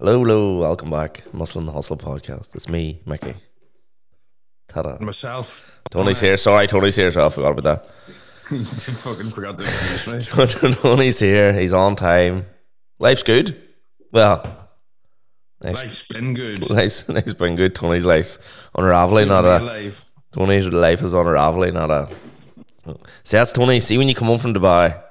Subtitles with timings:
[0.00, 1.24] Hello, hello, welcome back.
[1.34, 2.54] Muscle and the Hustle podcast.
[2.54, 3.34] It's me, Mickey.
[4.68, 4.96] Ta-da.
[5.00, 5.80] Myself.
[5.90, 6.36] Tony's here.
[6.36, 7.90] Sorry, Tony's here, so I forgot about that.
[8.52, 10.72] you fucking forgot to introduce me.
[10.74, 11.52] Tony's here.
[11.52, 12.46] He's on time.
[13.00, 13.60] Life's good.
[14.12, 14.68] Well,
[15.64, 15.82] nice.
[15.82, 16.70] Life's been good.
[16.70, 17.74] Life's, life's been good.
[17.74, 18.38] Tony's life's
[18.76, 19.26] unraveling.
[19.26, 20.08] Not a, Life.
[20.30, 21.74] Tony's life is unraveling.
[21.74, 22.08] Not a.
[23.24, 23.80] See, that's Tony.
[23.80, 25.02] See, when you come home from Dubai,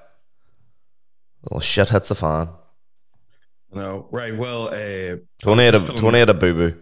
[1.51, 2.51] oh shit hits the fan.
[3.77, 4.35] No, right.
[4.35, 6.81] Well, uh, Tony had a Tony had a boo boo.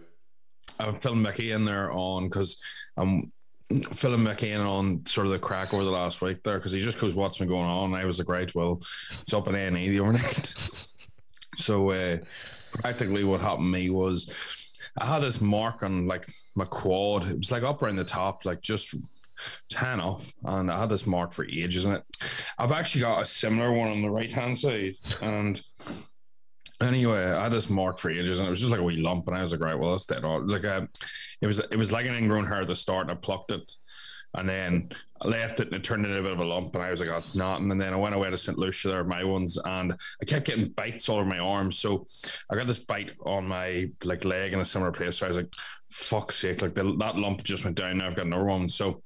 [0.80, 2.56] I'm filling Mickey in there on because
[2.96, 3.30] I'm
[3.92, 6.80] filling Mickey in on sort of the crack over the last week there because he
[6.80, 9.54] just goes, "What's been going on?" And I was like, "Right, well, it's up in
[9.54, 10.46] A and E the overnight."
[11.58, 12.16] so uh,
[12.72, 17.28] practically, what happened to me was I had this mark on like my quad.
[17.28, 18.94] It was like up around the top, like just
[19.68, 21.84] tan off, and I had this mark for ages.
[21.84, 22.04] And it,
[22.58, 25.60] I've actually got a similar one on the right hand side, and.
[26.82, 29.26] Anyway, I had this mark for ages, and it was just like a wee lump,
[29.28, 30.24] and I was like, right, well, that's dead.
[30.24, 30.86] Like, uh,
[31.40, 33.72] it was, it was like an ingrown hair at the start, and I plucked it,
[34.34, 34.90] and then
[35.22, 37.00] I left it, and it turned into a bit of a lump, and I was
[37.00, 37.70] like, oh, it's nothing.
[37.70, 38.58] And then I went away to St.
[38.58, 41.78] Lucia, there, my ones, and I kept getting bites all over my arms.
[41.78, 42.04] So
[42.50, 45.16] I got this bite on my like leg in a similar place.
[45.16, 45.52] So I was like,
[45.88, 47.98] fuck's sake, like the, that lump just went down.
[47.98, 48.68] Now I've got another one.
[48.68, 49.00] So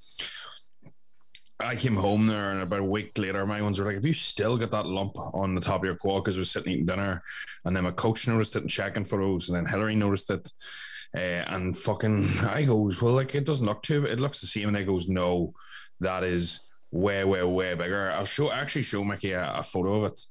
[1.62, 4.12] I came home there, and about a week later, my ones were like, "Have you
[4.12, 6.86] still got that lump on the top of your quad?" Because we were sitting eating
[6.86, 7.22] dinner,
[7.64, 10.53] and then my coach noticed it and checking photos, and then Hillary noticed it,
[11.14, 14.69] uh, and fucking I goes, "Well, like it doesn't look too, it looks the same,"
[14.69, 15.55] and I goes, "No,
[16.00, 20.12] that is way, way, way bigger." I'll show, actually show Mickey a, a photo of
[20.12, 20.25] it.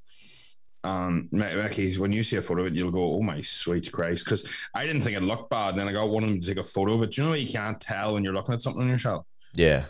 [0.83, 3.91] Um, Mi- Mickey, when you see a photo of it, you'll go, "Oh my sweet
[3.91, 5.75] Christ!" Because I didn't think it looked bad.
[5.75, 7.11] Then I got one of them to take a photo of it.
[7.11, 9.25] Do you know you can't tell when you're looking at something on your shelf?
[9.53, 9.85] Yeah.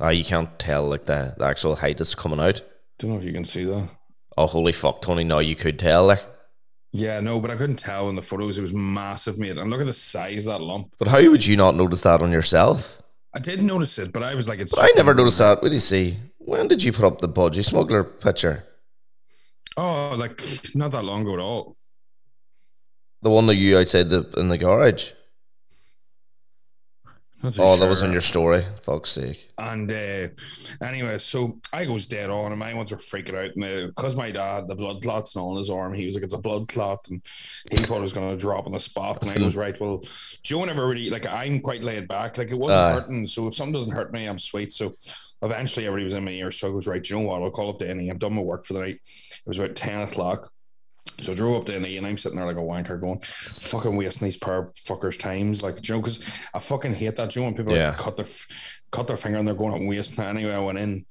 [0.00, 2.60] Uh, you can't tell like the, the actual height is coming out.
[2.98, 3.88] Don't know if you can see that.
[4.36, 5.24] Oh holy fuck, Tony!
[5.24, 6.26] No, you could tell like.
[6.92, 8.56] Yeah, no, but I couldn't tell in the photos.
[8.56, 9.56] It was massive, mate.
[9.56, 10.94] And look at the size of that lump.
[10.98, 13.02] But how would you not notice that on yourself?
[13.34, 14.72] I did notice it, but I was like, it's.
[14.72, 15.60] But I never noticed that.
[15.60, 16.18] What do you see?
[16.38, 18.64] When did you put up the budgie smuggler picture?
[19.76, 20.40] Oh, like
[20.74, 21.76] not that long ago at all.
[23.22, 25.12] The one that you outside the in the garage.
[27.58, 28.08] Oh, that was sure.
[28.08, 28.64] on your story.
[28.82, 29.50] Fuck's sake.
[29.58, 30.28] And uh,
[30.82, 33.54] anyway, so I goes dead on, and my ones were freaking out.
[33.54, 36.38] And because my dad, the blood clot's on his arm, he was like, it's a
[36.38, 37.06] blood clot.
[37.10, 37.22] And
[37.70, 39.22] he thought it was going to drop on the spot.
[39.22, 40.08] And I goes, right, well, do
[40.46, 42.38] you want ever really, like, I'm quite laid back.
[42.38, 42.92] Like, it wasn't Aye.
[42.92, 43.26] hurting.
[43.26, 44.72] So if something doesn't hurt me, I'm sweet.
[44.72, 44.94] So
[45.42, 46.50] eventually everybody was in my ear.
[46.50, 47.42] So I goes, right, do you know what?
[47.42, 48.08] I'll call up Danny.
[48.08, 49.00] I'm done my work for the night.
[49.04, 50.50] It was about 10 o'clock.
[51.20, 53.94] So I drove up to NE and I'm sitting there like a wanker going, fucking
[53.96, 55.62] wasting these poor fuckers' times.
[55.62, 56.20] Like, you know, because
[56.52, 57.30] I fucking hate that.
[57.30, 57.90] Do you know when people Yeah.
[57.90, 58.26] like, cut their
[58.90, 60.28] cut their finger and they're going up and wasting it?
[60.28, 61.04] Anyway, I went in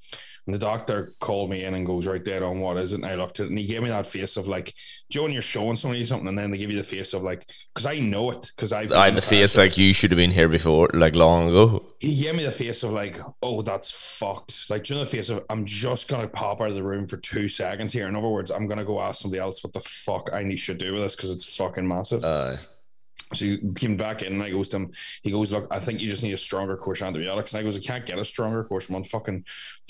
[0.46, 2.96] and the doctor called me in and goes, right there on what is it?
[2.96, 4.72] And I looked at it and he gave me that face of like, do
[5.10, 7.22] you know when you're showing somebody something and then they give you the face of
[7.22, 10.30] like, because I know it, because I've I the face like you should have been
[10.30, 11.86] here before, like long ago.
[11.98, 14.68] He gave me the face of like, oh, that's fucked.
[14.68, 17.06] Like, do you know the face of I'm just gonna pop out of the room
[17.06, 18.06] for two seconds here.
[18.08, 20.78] In other words, I'm gonna go ask somebody else what the fuck I need should
[20.78, 22.24] do with this because it's fucking massive.
[22.24, 22.54] Aye.
[23.32, 24.92] So he came back in and I goes to him,
[25.22, 27.52] he goes, Look, I think you just need a stronger course antibiotics.
[27.52, 28.88] And I goes, I can't get a stronger course.
[28.88, 29.44] I'm on fucking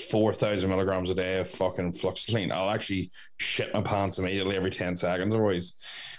[0.08, 2.52] 4,000 milligrams a day of fucking flucloxacillin.
[2.52, 5.74] I'll actually shit my pants immediately every 10 seconds otherwise.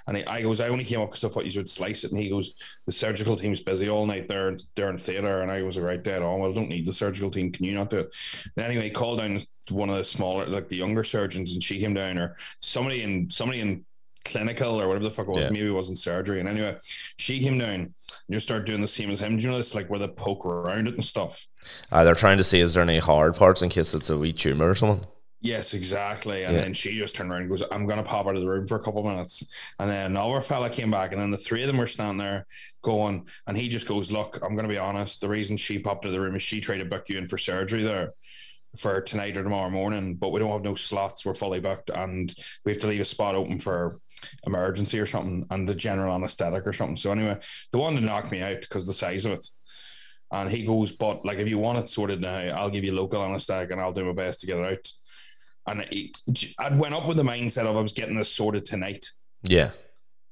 [0.08, 2.12] And he, I goes, I only came up because I thought you would slice it.
[2.12, 2.54] And he goes,
[2.86, 4.28] The surgical team's busy all night.
[4.28, 5.42] They're, they're in theatre.
[5.42, 6.40] And I was right dead on.
[6.40, 7.52] Well, I don't need the surgical team.
[7.52, 8.16] Can you not do it?
[8.56, 9.40] And anyway, called down
[9.70, 13.30] one of the smaller, like the younger surgeons, and she came down, or somebody in,
[13.30, 13.84] somebody in,
[14.25, 15.44] clinical or whatever the fuck it was.
[15.44, 15.50] Yeah.
[15.50, 16.40] Maybe it wasn't surgery.
[16.40, 16.78] And anyway,
[17.18, 17.94] she came down and
[18.30, 19.38] just started doing the same as him.
[19.38, 21.47] Do you know this like where they poke around it and stuff?
[21.91, 24.34] Aye, they're trying to see is there any hard parts in case it's a wee
[24.34, 25.08] tumor or something.
[25.41, 26.44] Yes, exactly.
[26.44, 26.62] And Yeah.
[26.62, 28.78] then she just turned around and goes, I'm gonna pop out of the room for
[28.78, 29.46] a couple of minutes.
[29.80, 32.47] And then another fella came back, and then the three of them were standing there
[32.81, 36.09] going, and he just goes, Look, I'm gonna be honest, the reason she popped out
[36.09, 38.14] of the room is she tried to book you in for surgery there
[38.75, 42.34] for tonight or tomorrow morning, but we don't have no slots, we're fully booked, and
[42.64, 44.00] we have to leave a spot open for
[44.46, 46.96] emergency or something and the general anesthetic or something.
[46.96, 47.38] So anyway,
[47.72, 49.47] the one to knock me out because the size of it.
[50.32, 53.23] And he goes, but like if you want it sorted now, I'll give you local
[53.23, 54.91] anesthetic and I'll do my best to get it out.
[55.67, 55.85] And
[56.59, 59.05] I went up with the mindset of I was getting this sorted tonight.
[59.44, 59.72] Yeah.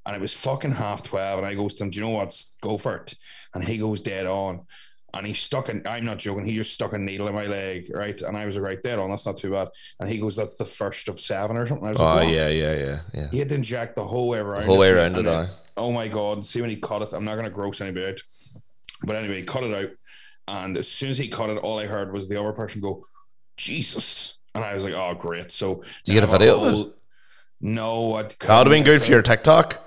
[0.06, 1.40] And it was fucking half 12.
[1.40, 2.40] And I goes to him, Do you know what?
[2.62, 3.14] Go for it.
[3.54, 4.66] And he goes dead on.
[5.16, 7.92] And he stuck an, I'm not joking, he just stuck a needle in my leg,
[7.94, 8.20] right?
[8.22, 9.68] And I was like, right dead on, that's not too bad.
[10.00, 11.88] And he goes, That's the first of seven or something.
[11.88, 13.28] I was Oh like, yeah, yeah, yeah, yeah.
[13.30, 14.62] He had to inject the whole way around.
[14.62, 16.46] The whole way around it, then- Oh my god!
[16.46, 17.14] See when he cut it.
[17.14, 18.22] I'm not going to gross anybody out,
[19.04, 19.90] but anyway, he cut it out,
[20.48, 23.06] and as soon as he cut it, all I heard was the other person go,
[23.58, 25.76] "Jesus!" And I was like, "Oh, great!" So
[26.06, 26.94] Did you get a I video of it?
[27.62, 29.80] No, I That would have been good for your TikTok.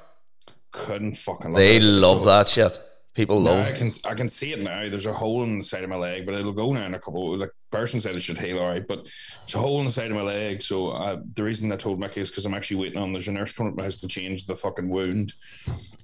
[0.72, 1.52] couldn't fucking.
[1.52, 2.79] They love So- that shit.
[3.16, 3.66] People love.
[3.66, 4.90] I can I can see it now.
[4.90, 6.98] There's a hole in the side of my leg, but it'll go now in a
[6.98, 7.38] couple.
[7.38, 9.06] Like person said, it should heal all right, but
[9.42, 10.60] it's a hole in the side of my leg.
[10.60, 13.32] So uh, the reason I told Mickey is because I'm actually waiting on there's a
[13.32, 15.32] nurse coming up my house to change the fucking wound,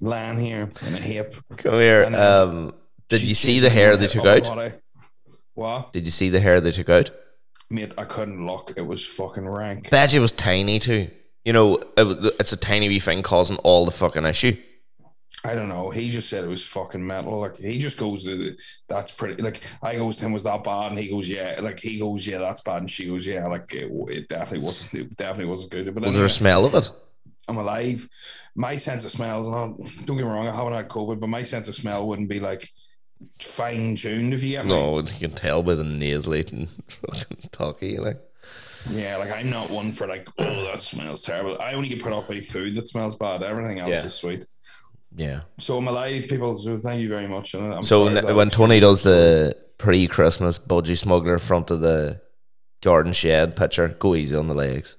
[0.00, 1.34] line here and the hip.
[1.58, 2.10] Come here.
[2.14, 2.72] Um,
[3.10, 4.44] did you see the hair they took out?
[4.44, 4.72] body.
[5.52, 5.92] What?
[5.92, 7.10] Did you see the hair they took out?
[7.68, 8.72] Mate, I couldn't look.
[8.74, 9.90] It was fucking rank.
[9.92, 11.10] It was tiny too.
[11.44, 14.56] You know, it, it's a tiny wee thing causing all the fucking issue.
[15.44, 15.90] I don't know.
[15.90, 17.40] He just said it was fucking metal.
[17.40, 18.28] Like he just goes
[18.88, 19.42] that's pretty.
[19.42, 20.92] Like I goes to him, was that bad?
[20.92, 21.58] And he goes, yeah.
[21.60, 22.78] Like he goes, yeah, that's bad.
[22.82, 23.46] And she goes, yeah.
[23.48, 24.94] Like it, it definitely wasn't.
[24.94, 25.92] It definitely wasn't good.
[25.94, 26.90] But Was there a smell of it?
[27.48, 28.08] I'm alive.
[28.54, 29.76] My sense of smell is not.
[30.04, 30.46] Don't get me wrong.
[30.46, 32.68] I haven't had COVID, but my sense of smell wouldn't be like
[33.40, 34.34] fine tuned.
[34.34, 34.72] If you get me.
[34.72, 37.98] No, you can tell by the nasally and fucking talky.
[37.98, 38.20] Like,
[38.90, 40.28] Yeah, like I'm not one for like.
[40.38, 41.60] Oh, that smells terrible.
[41.60, 43.42] I only get put off by food that smells bad.
[43.42, 44.04] Everything else Yeah.
[44.04, 44.44] is sweet.
[45.16, 45.40] Yeah.
[45.58, 46.56] So I'm alive, people.
[46.56, 47.54] So thank you very much.
[47.54, 52.20] I'm So sorry n- when Tony does the pre-Christmas budgie smuggler front of the
[52.82, 54.96] garden shed picture, go easy on the legs.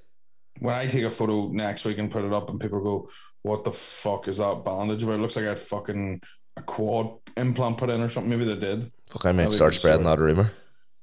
[0.59, 3.09] when I take a photo next week and put it up, and people go,
[3.41, 6.21] "What the fuck is that bandage?" But it looks like I had fucking
[6.57, 8.29] a quad implant put in or something.
[8.29, 8.91] Maybe they did.
[9.09, 10.51] Fuck, I might That'd start spreading that rumor.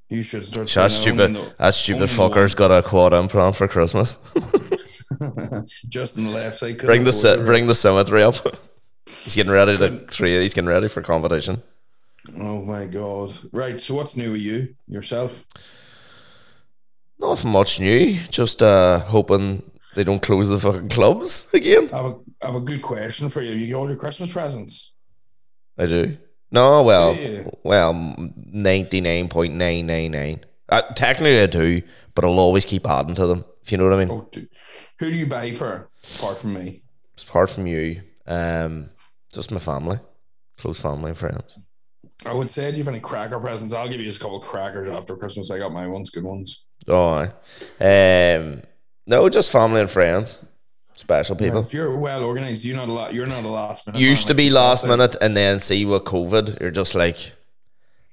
[0.09, 0.69] You should start.
[0.69, 4.19] That stupid, only that stupid fucker's got a quad implant for Christmas.
[5.89, 6.79] Just in the left side.
[6.79, 7.11] bring the
[7.41, 7.45] it.
[7.45, 8.37] bring the symmetry up.
[9.25, 10.41] he's getting ready to three.
[10.41, 11.63] He's getting ready for competition.
[12.39, 13.33] Oh my god!
[13.53, 13.81] Right.
[13.81, 15.45] So what's new with you yourself?
[17.19, 18.15] Nothing much new.
[18.31, 19.63] Just uh, hoping
[19.95, 21.89] they don't close the fucking clubs again.
[21.93, 23.53] I have a I have a good question for you.
[23.53, 24.93] You get all your Christmas presents.
[25.79, 26.17] I do.
[26.53, 27.45] No, well, Yeah.
[27.63, 27.95] well,
[28.35, 30.45] ninety nine point nine nine nine.
[30.69, 31.83] Uh, technically, I do,
[32.15, 33.45] but I'll always keep adding to them.
[33.63, 34.11] If you know what I mean.
[34.11, 34.29] Oh,
[34.99, 36.83] who do you buy for apart from me?
[37.23, 38.89] Apart from you, um,
[39.33, 39.99] just my family,
[40.59, 41.59] close family and friends.
[42.27, 43.73] I would say, do you have any cracker presents?
[43.73, 45.51] I'll give you just a couple of crackers after Christmas.
[45.51, 46.67] I got my ones, good ones.
[46.87, 47.31] Oh,
[47.81, 48.63] um,
[49.07, 50.39] no, just family and friends,
[50.95, 51.61] special people.
[51.61, 53.15] If you're well organized, you're not a lot.
[53.15, 54.01] You're not a last minute.
[54.01, 57.33] Used to be last minute, and then see with COVID, you're just like,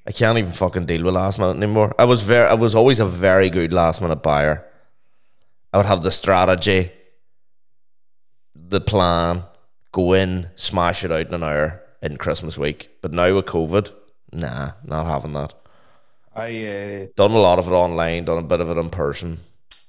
[0.05, 1.93] I can't even fucking deal with last minute anymore.
[1.99, 4.65] I was very, I was always a very good last minute buyer.
[5.73, 6.91] I would have the strategy,
[8.55, 9.43] the plan,
[9.91, 12.89] go in, smash it out in an hour in Christmas week.
[13.01, 13.91] But now with COVID,
[14.31, 15.53] nah, not having that.
[16.35, 19.39] I uh, Done a lot of it online, done a bit of it in person.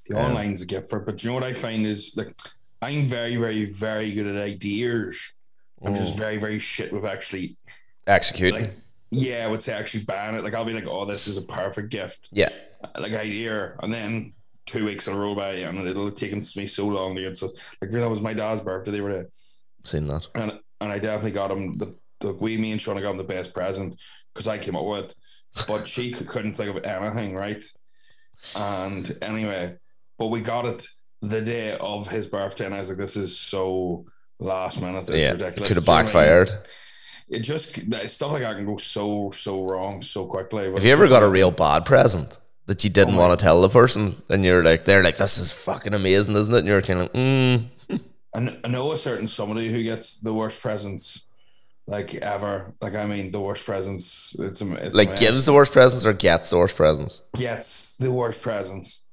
[0.07, 0.99] the online's a gift for.
[1.01, 2.35] it, But you know what I find is like
[2.81, 5.33] I'm very, very, very good at ideas.
[5.85, 6.19] I'm just Mm.
[6.19, 7.57] very, very shit with actually
[8.07, 8.63] Executing.
[8.65, 8.77] like.
[9.11, 10.45] Yeah, I would say actually ban it.
[10.45, 12.29] Like I'll be like, oh, this is a perfect gift.
[12.33, 12.49] yeah.
[12.97, 14.33] like idea, and then
[14.67, 17.49] two weeks will roll by, and it'll have taken me so long to get so.
[17.83, 19.27] Like that was my dad's birthday They were
[19.89, 20.27] Seen that.
[20.35, 23.25] and and I definitely got him the the we me and Shauna got him the
[23.25, 24.01] best present
[24.33, 25.15] because I came up with, it.
[25.67, 27.65] but she couldn't think of anything right.
[28.55, 29.77] And anyway,
[30.19, 30.87] but we got it
[31.23, 34.07] the day of his birthday, and I was like, this is so
[34.39, 35.09] last minute.
[35.09, 35.33] It's yeah.
[35.33, 35.69] ridiculous.
[35.69, 36.45] Could have Do you know what I mean?
[36.45, 36.53] backfired.
[37.29, 37.75] It just
[38.09, 40.73] stuff like that can go so so wrong so quickly.
[40.73, 43.61] Have you ever got a real bad present that you didn't Oh want to tell
[43.61, 46.59] the person, and you're like, they're like, this is fucking amazing, isn't it?
[46.59, 47.67] And you're kind of, mm.
[48.35, 51.29] I I know a certain somebody who gets the worst presents
[51.89, 52.75] like ever.
[52.81, 54.37] Like I mean, the worst presents.
[54.39, 55.21] It's, it's like mess.
[55.21, 57.23] gives the worst presents or gets the worst presents.
[57.35, 59.07] gets the worst presents.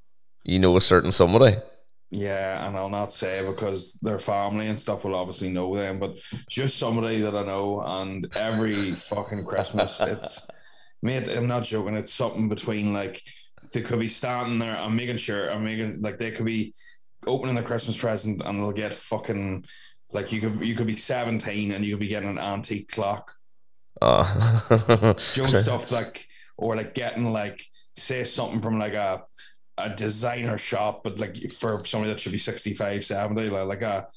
[0.43, 1.57] You know a certain somebody.
[2.12, 6.19] Yeah, and I'll not say because their family and stuff will obviously know them, but
[6.48, 10.48] just somebody that I know, and every fucking Christmas, it's
[11.01, 11.27] mate.
[11.29, 11.95] I'm not joking.
[11.95, 13.22] It's something between like
[13.74, 14.77] they could be standing there.
[14.77, 15.50] I'm making sure.
[15.50, 16.74] I'm making like they could be
[17.27, 19.65] opening the Christmas present, and they'll get fucking
[20.12, 23.34] like you could you could be 17 and you could be getting an antique clock.
[24.01, 26.27] Uh, Joe stuff like
[26.58, 27.62] or like getting like
[27.96, 29.24] say something from like a
[29.77, 34.08] a designer shop, but like for somebody that should be 65, 70, like, like a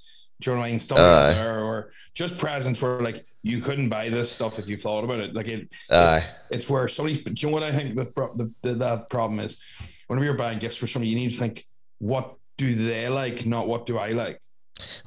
[0.41, 0.79] do you know what I mean?
[0.79, 4.77] Stuff like there, or just presents where like you couldn't buy this stuff if you
[4.77, 5.35] thought about it.
[5.35, 6.17] Like it, Aye.
[6.17, 7.21] it's, it's where somebody.
[7.21, 9.59] Do you know what I think the, the, the that problem is?
[10.07, 11.67] Whenever you're buying gifts for somebody, you need to think,
[11.99, 14.39] what do they like, not what do I like.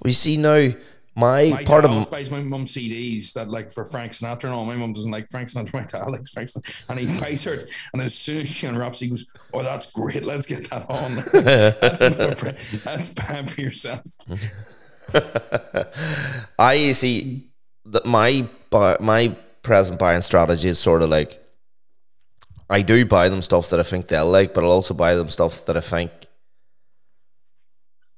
[0.03, 0.72] we see now.
[1.13, 4.63] My, My part of buys my mum CDs that like for Frank Sinatra and all.
[4.63, 5.74] My mum doesn't like Frank Sinatra.
[5.74, 7.67] My dad likes Frank Sinatra, and he buys her.
[7.91, 10.24] And as soon as she unwraps, he goes, "Oh, that's great.
[10.24, 11.15] Let's get that on."
[11.81, 12.00] that's
[12.86, 14.05] that's bad for yourself.
[16.58, 17.50] I see
[17.88, 21.43] that my my present buying strategy is sort of like
[22.70, 25.27] I do buy them stuff that I think they'll like, but I'll also buy them
[25.27, 26.12] stuff that I think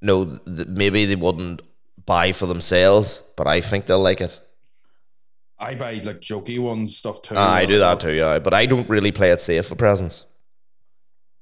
[0.04, 1.62] no, th- maybe they wouldn't
[2.06, 4.40] buy for themselves, but I think they'll like it.
[5.58, 7.36] I buy like jokey ones stuff too.
[7.38, 8.40] Ah, I do that too, yeah.
[8.40, 10.26] But I don't really play it safe for presents.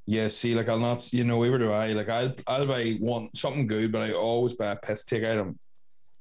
[0.05, 1.93] Yeah, see, like I'll not, you know, either do I.
[1.93, 5.57] Like I'll, I'll buy one something good, but I always buy a piss take item.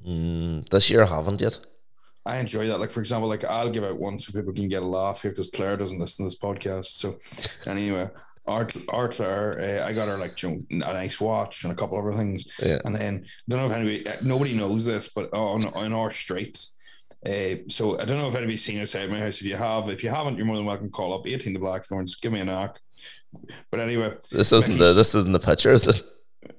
[0.06, 1.58] Mm, this year I haven't yet.
[2.24, 2.80] I enjoy that.
[2.80, 5.30] Like for example, like I'll give out one so people can get a laugh here
[5.32, 6.86] because Claire doesn't listen to this podcast.
[6.86, 7.18] So
[7.66, 8.08] anyway,
[8.46, 11.98] our Claire, uh, I got her like you know, a nice watch and a couple
[11.98, 12.46] other things.
[12.62, 12.78] Yeah.
[12.84, 16.64] And then I don't know if anybody, nobody knows this, but on on our street.
[17.26, 19.40] Uh, so I don't know if anybody's seen outside my house.
[19.40, 21.58] If you have, if you haven't, you're more than welcome to call up 18 the
[21.58, 22.16] Blackthorns.
[22.16, 22.80] Give me a knock.
[23.70, 26.02] But anyway, This isn't the this isn't the picture, is it?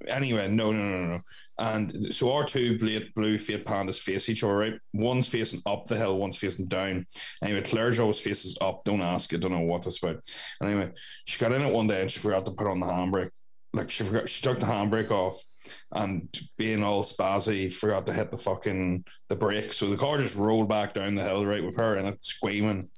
[0.08, 1.22] anyway, no, no, no, no.
[1.62, 4.74] And so our two blue, Fiat Pandas face each other, right?
[4.94, 7.06] One's facing up the hill, one's facing down.
[7.44, 8.84] Anyway, Claire's always faces up.
[8.84, 9.32] Don't ask.
[9.32, 10.24] I don't know what that's about.
[10.64, 10.90] Anyway,
[11.26, 13.30] she got in it one day and she forgot to put on the handbrake.
[13.74, 15.42] Like she forgot, she took the handbrake off,
[15.92, 16.28] and
[16.58, 19.72] being all spazzy, forgot to hit the fucking the brake.
[19.72, 22.90] So the car just rolled back down the hill, right, with her in it screaming,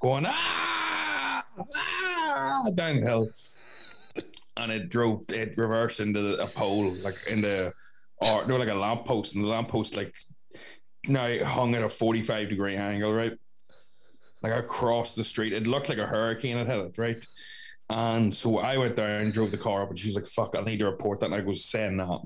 [0.00, 3.30] going ah, ah downhill
[4.56, 7.72] and it drove it reversed into a pole like in the
[8.18, 10.14] or no like a lamppost and the lamppost like
[11.06, 13.32] now hung at a 45 degree angle right?
[14.42, 15.52] Like across the street.
[15.52, 17.26] It looked like a hurricane had hit it right?
[17.90, 20.62] And so I went there and drove the car up and she's like fuck I
[20.62, 21.26] need to report that.
[21.26, 22.20] And I was saying that.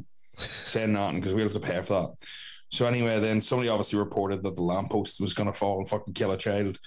[0.65, 2.29] Saying nothing because we have to pay for that.
[2.71, 6.15] So anyway then somebody obviously reported that the lamppost was going to fall and fucking
[6.15, 6.79] kill a child.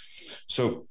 [0.48, 0.88] So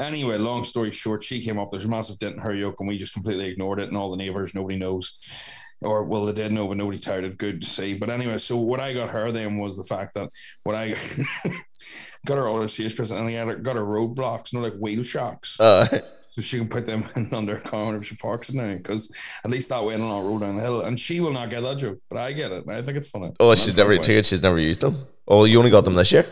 [0.00, 1.68] Anyway, long story short, she came up.
[1.70, 3.88] There's a massive dent in her yoke, and we just completely ignored it.
[3.88, 5.30] And all the neighbors, nobody knows,
[5.80, 7.38] or well, they did know, but nobody touted.
[7.38, 7.94] Good to see.
[7.94, 10.28] But anyway, so what I got her then was the fact that
[10.64, 10.94] what I
[12.26, 14.74] got her all her serious person, and I got her, got her roadblocks, not like
[14.74, 15.58] wheel chocks.
[15.60, 15.86] Uh,
[16.32, 19.12] so she can put them in under her car if she parks it now, because
[19.44, 20.82] at least that way I don't know roll down the hill.
[20.82, 22.64] And she will not get that joke, but I get it.
[22.68, 23.32] I think it's funny.
[23.40, 24.22] oh, And she's never taken.
[24.22, 25.06] She's never used them.
[25.26, 26.26] Oh, you only got them this year.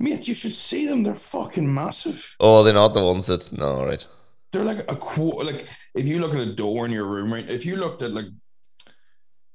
[0.00, 1.02] Mate, you should see them.
[1.02, 2.36] They're fucking massive.
[2.38, 3.52] Oh, they're not the ones that.
[3.52, 4.06] No, right.
[4.52, 5.44] they're like a quarter.
[5.52, 7.48] Like if you look at a door in your room, right?
[7.48, 8.26] If you looked at like,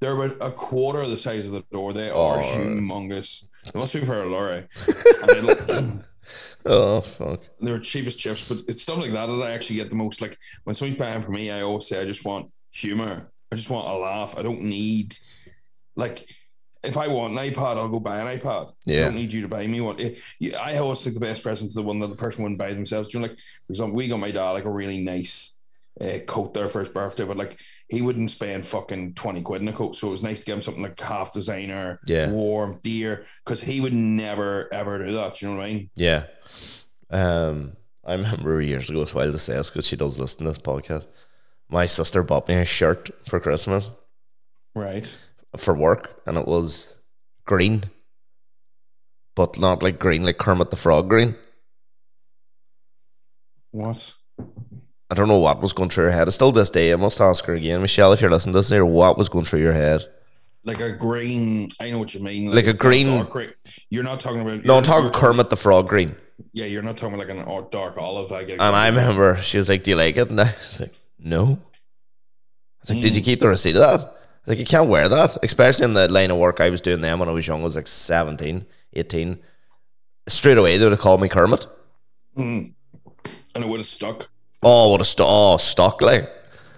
[0.04, 1.94] they're about a quarter of the size of the door.
[1.94, 2.58] They oh, are Oh.
[2.58, 3.48] humongous.
[3.72, 4.68] They must be for a lorry.
[5.22, 5.70] And they look-
[6.66, 7.42] Oh fuck.
[7.60, 10.22] they're cheapest chips, but it's stuff like that that I actually get the most.
[10.22, 13.30] Like when somebody's buying for me, I always say I just want humor.
[13.52, 14.38] I just want a laugh.
[14.38, 15.16] I don't need
[15.96, 16.30] like.
[16.84, 18.74] If I want an iPad, I'll go buy an iPad.
[18.88, 19.98] I don't need you to buy me one.
[20.60, 23.08] I always think the best present is the one that the person wouldn't buy themselves.
[23.08, 25.60] Do you know, like, for example, we got my dad like a really nice
[26.02, 29.68] uh, coat there for his birthday, but like he wouldn't spend fucking 20 quid in
[29.68, 29.96] a coat.
[29.96, 32.32] So it was nice to give him something like half designer, Yeah.
[32.32, 35.36] warm, dear, because he would never ever do that.
[35.36, 35.90] Do you know what I mean?
[35.96, 36.26] Yeah.
[37.10, 40.52] Um, I remember years ago, it's wild to say this because she does listen to
[40.52, 41.08] this podcast.
[41.70, 43.92] My sister bought me a shirt for Christmas
[44.76, 45.16] Right.
[45.58, 46.94] for work, and it was
[47.46, 47.84] green,
[49.36, 51.36] but not like green, like Kermit the Frog green.
[53.72, 54.16] What?
[55.14, 56.28] I don't know what was going through her head.
[56.28, 56.92] It's still this day.
[56.92, 59.46] I must ask her again, Michelle, if you're listening to this here, what was going
[59.46, 60.04] through your head?
[60.64, 62.52] Like a green, I know what you mean.
[62.52, 63.56] Like a green- dark.
[63.92, 64.66] You're not talking about.
[64.66, 66.16] No, I'm talking Kermit the Frog green.
[66.52, 68.32] Yeah, you're not talking about like an dark olive.
[68.32, 68.54] I get.
[68.54, 71.44] And I remember she was like, "Do you like it?" And I was like, "No."
[71.44, 73.26] I was like, "Did you Mm.
[73.26, 74.16] keep the receipt of that?"
[74.48, 77.20] Like, "You can't wear that, especially in the line of work I was doing then
[77.20, 77.62] when I was young.
[77.62, 79.38] I was like 17, 18.
[80.28, 81.68] Straight away, they would have called me Kermit.
[82.36, 82.74] Mm.
[83.54, 84.30] And it would have stuck.
[84.64, 86.30] Oh, what a st- oh stuck like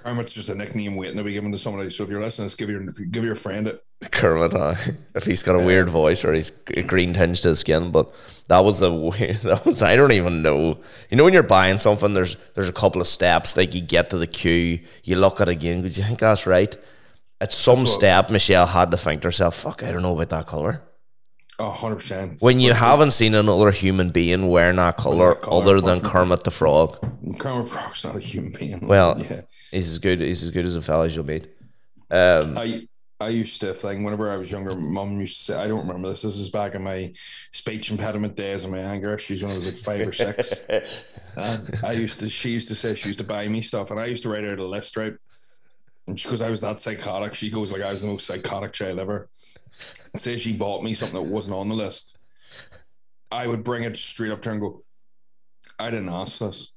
[0.06, 1.89] Kermit's just a nickname waiting to be given to somebody.
[1.89, 3.84] So if you're listening, just give your give your friend it.
[4.12, 4.54] Kermit.
[4.54, 4.75] Uh,
[5.15, 8.13] if he's got a weird voice or he's green tinge to his skin, but
[8.48, 9.38] that was the weird.
[9.42, 10.77] That was I don't even know.
[11.10, 13.58] You know when you're buying something, there's there's a couple of steps.
[13.58, 15.82] Like you get to the queue, you look at it again.
[15.82, 16.77] Do you think that's right?
[17.42, 20.46] At some step, Michelle had to think to herself, "Fuck, I don't know about that
[20.46, 20.84] color."
[21.57, 22.41] 100 percent.
[22.41, 26.43] When you haven't seen another human being wearing that color, that colour, other than Kermit
[26.43, 26.97] the Frog,
[27.39, 28.88] Kermit Frog's not a human being.
[28.88, 29.41] Well, yeah.
[29.71, 30.21] he's as good.
[30.21, 31.47] He's as good as a fella as you'll meet.
[32.12, 32.88] Um, I
[33.19, 36.09] I used to think whenever I was younger, mum used to say, I don't remember
[36.09, 36.24] this.
[36.24, 37.13] This is back in my
[37.51, 40.65] speech impediment days and my anger issues when I was like five or six.
[41.38, 44.00] And I used to, she used to say she used to buy me stuff, and
[44.00, 45.13] I used to write out a list, right?
[46.07, 49.00] And because I was that psychotic, she goes like I was the most psychotic child
[49.00, 49.27] ever.
[50.17, 52.17] Say she bought me something that wasn't on the list,
[53.31, 54.84] I would bring it straight up to her and go,
[55.79, 56.75] "I didn't ask this."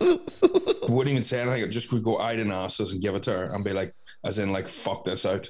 [0.00, 1.64] Wouldn't even say anything.
[1.64, 3.72] I'd Just would go, "I didn't ask this," and give it to her, and be
[3.72, 5.48] like, as in like, "Fuck this out."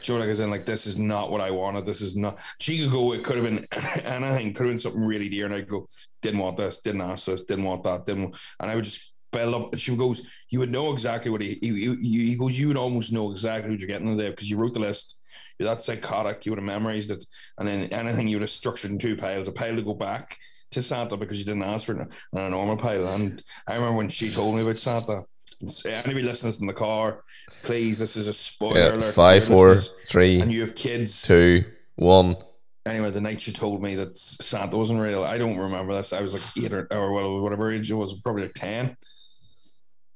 [0.00, 1.84] Joe, like as in like, this is not what I wanted.
[1.84, 2.40] This is not.
[2.58, 3.12] She could go.
[3.12, 3.66] It could have been
[4.04, 4.54] anything.
[4.54, 5.86] Could have been something really dear, and I'd go,
[6.22, 6.80] "Didn't want this.
[6.80, 7.44] Didn't ask this.
[7.44, 8.06] Didn't want that.
[8.06, 9.78] Didn't." want-" And I would just build up.
[9.78, 13.12] She goes, you would know exactly what he, he, he, he goes, you would almost
[13.12, 15.18] know exactly what you're getting there because you wrote the list.
[15.58, 16.44] You're that psychotic.
[16.44, 17.24] You would have memorized it.
[17.58, 20.36] And then anything you would have structured in two piles, a pile to go back
[20.72, 21.98] to Santa because you didn't ask for it,
[22.32, 23.06] and a normal pile.
[23.08, 25.24] And I remember when she told me about Santa.
[25.62, 27.22] Uh, anybody listening in the car,
[27.62, 29.14] please, this is a spoiler Yeah, alert.
[29.14, 31.22] five, listening three, And you have kids.
[31.22, 32.36] two, one.
[32.84, 36.12] Anyway, the night she told me that Santa wasn't real, I don't remember this.
[36.12, 38.96] I was like eight or, or well, whatever age it was, probably like 10.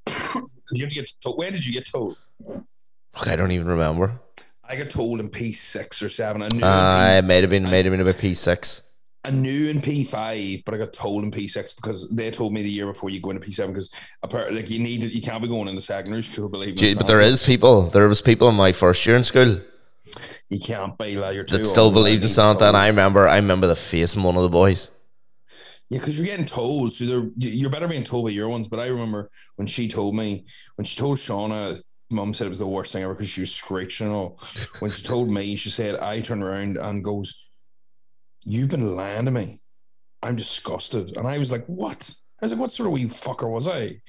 [0.08, 1.38] you have to get told.
[1.38, 2.16] When did you get told?
[3.25, 4.20] I don't even remember.
[4.68, 6.42] I got told in P6 or 7.
[6.42, 8.82] I knew, Uh, in it might have been, might have been about P six.
[9.25, 12.70] I knew in P5, but I got told in P6 because they told me the
[12.70, 13.90] year before you go into P7 because
[14.23, 16.94] apparently, like, you need you can't be going into secondary school, believe me.
[16.94, 17.82] But there is people.
[17.82, 19.58] There was people in my first year in school
[20.49, 23.37] You can't be like, you're too that still believed in Santa, and I remember, I
[23.37, 24.90] remember the face of one of the boys.
[25.90, 28.68] Yeah, because you're getting told, so you're better being told by your ones.
[28.68, 30.44] But I remember when she told me,
[30.76, 31.80] when she told Shauna,
[32.11, 34.41] mum said it was the worst thing ever because she was screeching and all.
[34.79, 37.49] When she told me, she said, I turned around and goes,
[38.45, 39.61] You've been lying to me.
[40.23, 41.17] I'm disgusted.
[41.17, 42.15] And I was like, What?
[42.41, 44.01] I was like, What sort of wee fucker was I?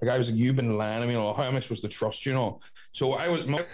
[0.00, 1.14] Like, I was like, You've been lying to me.
[1.14, 1.34] And all.
[1.34, 2.32] How am I supposed to trust you?
[2.32, 2.62] And all.
[2.92, 3.64] So I was, my,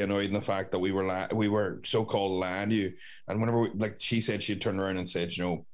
[0.00, 2.92] annoyed in the fact that we were la- we were so called lying you.
[3.26, 5.66] And whenever we, like she said, she had turned around and said, you know,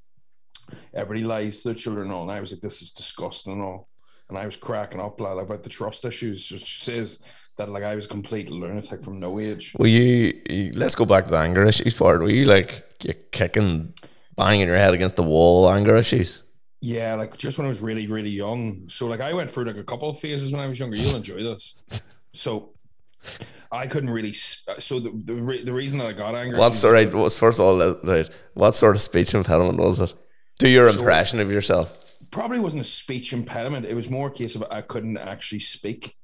[0.94, 2.22] everybody lies to their children and all.
[2.22, 3.88] And I was like, this is disgusting and all.
[4.34, 6.40] And I was cracking up like, about the trust issues.
[6.42, 7.20] She says
[7.56, 9.74] that like I was a complete lunatic from no age.
[9.78, 12.20] Were you, you- let's go back to the anger issues part.
[12.20, 13.94] Were you like you kicking,
[14.36, 16.42] banging your head against the wall anger issues?
[16.80, 18.88] Yeah, like just when I was really, really young.
[18.88, 20.96] So like I went through like a couple of phases when I was younger.
[20.96, 21.76] You'll enjoy this.
[22.32, 22.74] So
[23.70, 24.30] I couldn't really.
[24.30, 26.58] s- So the the, re- the reason that I got angry.
[26.58, 27.12] What's the right?
[27.14, 27.80] What's first of all?
[27.80, 28.24] uh,
[28.54, 30.12] what sort of speech impediment was it?
[30.58, 32.00] Do your So- impression of yourself.
[32.30, 33.86] Probably wasn't a speech impediment.
[33.86, 36.16] It was more a case of I couldn't actually speak.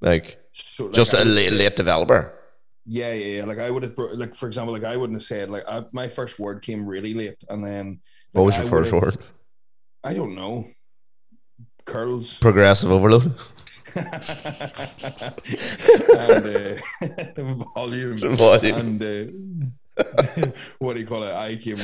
[0.00, 2.38] Like So like, just I a late, late developer.
[2.84, 3.44] Yeah, yeah, yeah.
[3.44, 6.08] Like I would have, like for example, like I wouldn't have said like I, my
[6.08, 8.00] first word came really late, and then
[8.32, 9.18] What was your I first word?
[10.02, 10.66] I don't know.
[11.84, 12.38] Curls.
[12.38, 13.34] Progressive overload.
[13.94, 14.06] and
[16.56, 16.76] uh,
[17.74, 18.16] volume.
[18.16, 18.74] Volume.
[18.74, 19.66] And uh,
[20.78, 21.32] what do you call it?
[21.34, 21.78] I came.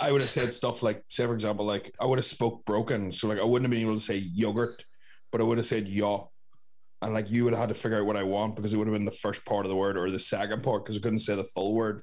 [0.00, 3.12] I, would have said stuff like, say for example, like I would have spoke broken,
[3.12, 4.84] so like I wouldn't have been able to say yogurt,
[5.32, 6.26] but I would have said yaw.
[7.02, 8.86] And like you would have had to figure out what I want because it would
[8.86, 11.20] have been the first part of the word or the second part because I couldn't
[11.20, 12.02] say the full word.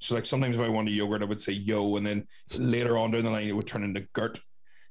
[0.00, 2.26] So like sometimes if I wanted yogurt, I would say yo, and then
[2.58, 4.40] later on down the line it would turn into gurt.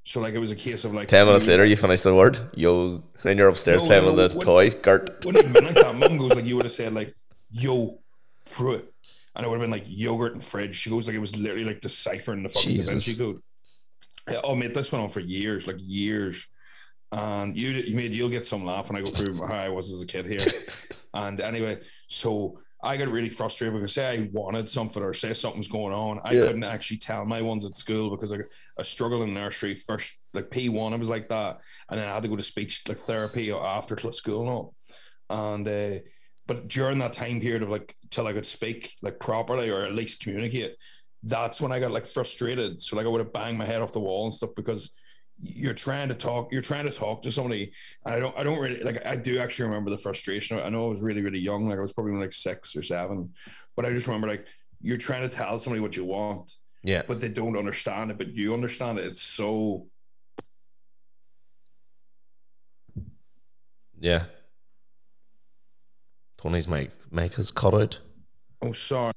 [0.06, 2.40] So like it was a case of like Ten minutes later, you finish the word.
[2.56, 4.70] Yo, and you're upstairs No, playing no, with the what- toy.
[4.70, 5.24] Gert.
[5.26, 5.96] have been like that.
[5.96, 7.14] Mum goes like you would have said like
[7.50, 8.00] yo
[8.46, 8.93] fruit,
[9.36, 10.76] and it would have been like yogurt and fridge.
[10.76, 12.84] She goes like it was literally like deciphering the fucking Da.
[12.84, 13.42] Vinci code.
[14.44, 16.48] Oh mate, this went on for years, like years.
[17.12, 19.92] And you, you made you'll get some laugh when I go through how I was
[19.92, 20.46] as a kid here.
[21.14, 25.68] and anyway, so I got really frustrated because say I wanted something or say something's
[25.68, 26.48] going on, I Yeah.
[26.48, 28.38] couldn't actually tell my ones at school because I,
[28.80, 32.14] I struggled in nursery first, like P one, I was like that, and then I
[32.14, 34.76] had to go to speech like therapy after school and all.
[35.30, 36.00] And uh,
[36.48, 39.94] but during that time period of like till I could speak like properly or at
[39.96, 40.76] least communicate,
[41.24, 42.82] that's when I got like frustrated.
[42.82, 44.92] So like I would have banged my head off the wall and stuff because
[45.40, 47.72] you're trying to talk, you're trying to talk to somebody.
[48.06, 49.06] And I don't, I don't really like.
[49.06, 50.60] I do actually remember the frustration.
[50.60, 51.68] I know I was really, really young.
[51.68, 53.34] Like I was probably like six or seven,
[53.76, 54.46] but I just remember like
[54.82, 56.52] you're trying to tell somebody what you want,
[56.84, 57.04] Yeah.
[57.08, 59.06] but they don't understand it, but you understand it.
[59.06, 59.88] It's so
[64.00, 64.26] Yeah.
[66.44, 68.00] Mic is cut out.
[68.62, 69.14] Oh, sorry.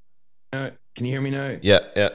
[0.53, 1.57] Uh, can you hear me now?
[1.63, 2.11] Yeah, yeah.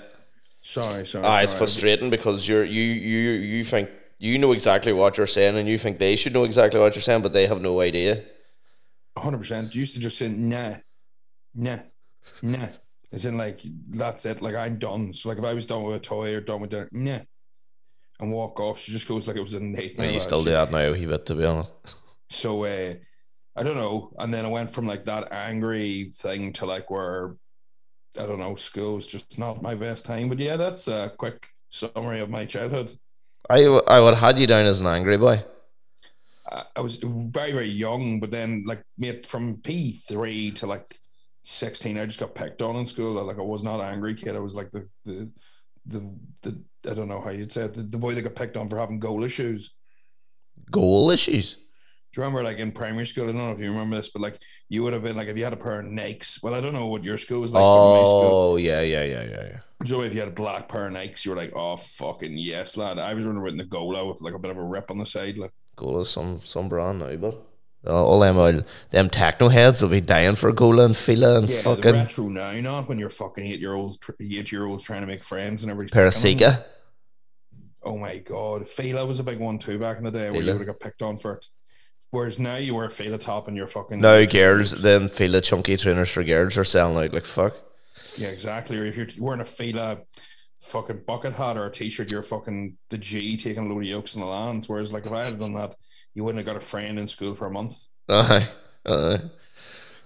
[0.62, 1.26] Sorry, sorry.
[1.26, 1.60] Ah, it's sorry.
[1.60, 5.78] frustrating because you're you you you think you know exactly what you're saying and you
[5.78, 8.24] think they should know exactly what you're saying, but they have no idea.
[9.18, 9.74] hundred percent.
[9.74, 10.76] Used to just say nah,
[11.56, 11.80] nah,
[12.42, 12.68] nah.
[13.12, 14.42] As in like that's it.
[14.42, 15.14] Like I'm done.
[15.14, 17.20] So like if I was done with a toy or done with dinner, nah,
[18.20, 18.80] and walk off.
[18.80, 20.00] She just goes like it was a Nate.
[20.00, 21.96] you still do that now wee bit, to be honest.
[22.30, 22.94] So uh,
[23.56, 24.14] I don't know.
[24.18, 27.36] And then I went from like that angry thing to like where
[28.20, 30.30] I don't know, school's just not my best time.
[30.30, 32.94] But yeah, that's a quick summary of my childhood.
[33.50, 35.44] I I would have had you down as an angry boy.
[36.50, 41.00] I, I was very very young, but then like mate, from P three to like
[41.44, 43.22] sixteen, I just got picked on in school.
[43.24, 44.36] Like I was not an angry kid.
[44.36, 45.30] I was like the the
[45.86, 48.58] the, the I don't know how you'd say it, the, the boy that got picked
[48.58, 49.74] on for having Gola shoes.
[50.70, 51.58] Gola shoes.
[52.12, 53.24] Do you remember like in primary school?
[53.24, 55.38] I don't know if you remember this, but like you would have been like if
[55.38, 56.44] you had a pair of Nikes.
[56.44, 57.64] Well, I don't know what your school was like.
[57.66, 59.60] Oh yeah, yeah, yeah, yeah, yeah.
[59.86, 62.76] So if you had a black pair of Nikes, you were like, "Oh fucking yes,
[62.76, 64.98] lad!" I was running with the Gola with like a bit of a rip on
[64.98, 65.52] the side, like.
[65.78, 67.42] Gola some some brand now, but
[67.88, 71.50] uh, all them old, them techno heads will be dying for Gola and Fila and
[71.50, 74.84] Yeah, the fucking retro now, not when you're fucking eight year olds, eight year olds
[74.84, 75.98] trying to make friends and everything.
[75.98, 76.64] Parasika.
[77.84, 80.52] Oh my god, Fila was a big one too back in the day where you
[80.52, 81.48] would have got picked on for it.
[82.12, 85.78] Whereas now you wear a Fila top and you're fucking Now girls, them Fila chunky
[85.78, 87.56] trainers for girls are selling out like fuck.
[88.18, 88.78] Yeah, exactly.
[88.78, 90.00] Or if you're wearing a Fila
[90.60, 94.16] fucking bucket hat or a t-shirt, you're fucking the G taking a load of yokes
[94.16, 94.68] in the lands.
[94.68, 95.76] Whereas like if I had done that,
[96.14, 97.78] you wouldn't have got a friend in school for a month.
[98.10, 98.48] Aye.
[98.86, 99.22] Aye.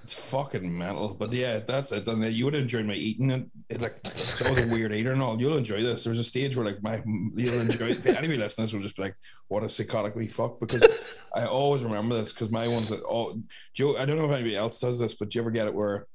[0.06, 1.15] It's fucking mental.
[1.15, 2.08] But yeah, that's it.
[2.08, 3.48] And you would have enjoyed my eating it.
[3.70, 5.41] it like so I was a weird eater and all.
[5.41, 6.04] You'll enjoy this.
[6.04, 7.02] There was a stage where like my
[7.36, 8.06] you'll enjoy it.
[8.06, 9.15] Anybody listening to this will just be like,
[9.48, 10.60] what a psychotic wee fuck.
[10.60, 10.88] Because
[11.34, 13.41] I always remember this because my ones that oh
[13.74, 15.74] Joe, I don't know if anybody else does this, but do you ever get it
[15.74, 16.06] where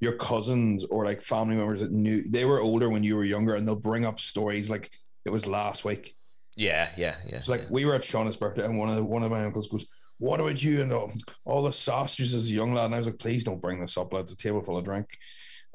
[0.00, 3.54] your cousins or like family members that knew they were older when you were younger
[3.54, 4.90] and they'll bring up stories like
[5.24, 6.14] it was last week.
[6.56, 7.36] Yeah, yeah, yeah.
[7.36, 9.68] It's like we were at Shauna's birthday and one of the, one of my uncles
[9.68, 9.86] goes,
[10.22, 11.12] What about you and all,
[11.44, 12.84] all the sausages as a young lad?
[12.84, 14.30] And I was like, Please don't bring this up, lads.
[14.30, 15.08] A table full of drink.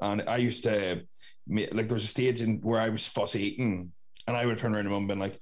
[0.00, 1.02] And I used to
[1.50, 3.92] like there was a stage in where I was fussy eating
[4.26, 5.38] and I would turn around to mum and been like,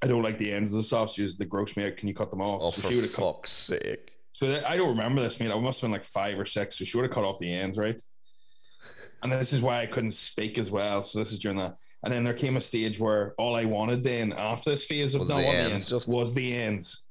[0.00, 1.38] I don't like the ends of the sausages.
[1.38, 1.96] They gross me out.
[1.96, 2.60] Can you cut them off?
[2.62, 4.12] oh, so for she would have cut fuck's sake.
[4.30, 5.50] so that, I don't remember this, mate.
[5.50, 6.78] I must have been like five or six.
[6.78, 8.00] So she would have cut off the ends, right?
[9.24, 11.02] And this is why I couldn't speak as well.
[11.02, 11.74] So this is during that.
[12.04, 15.22] And then there came a stage where all I wanted then after this phase of
[15.22, 17.02] Was not the wanting the ends, ends just- was the ends.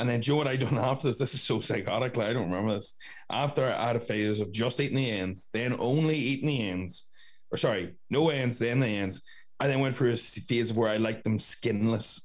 [0.00, 2.16] And then Joe, what I done after this, this is so psychotic.
[2.16, 2.96] Like, I don't remember this.
[3.30, 7.06] After I had a phase of just eating the ends, then only eating the ends,
[7.50, 9.22] or sorry, no ends, then the ends.
[9.60, 12.24] I then went through a phase of where I liked them skinless,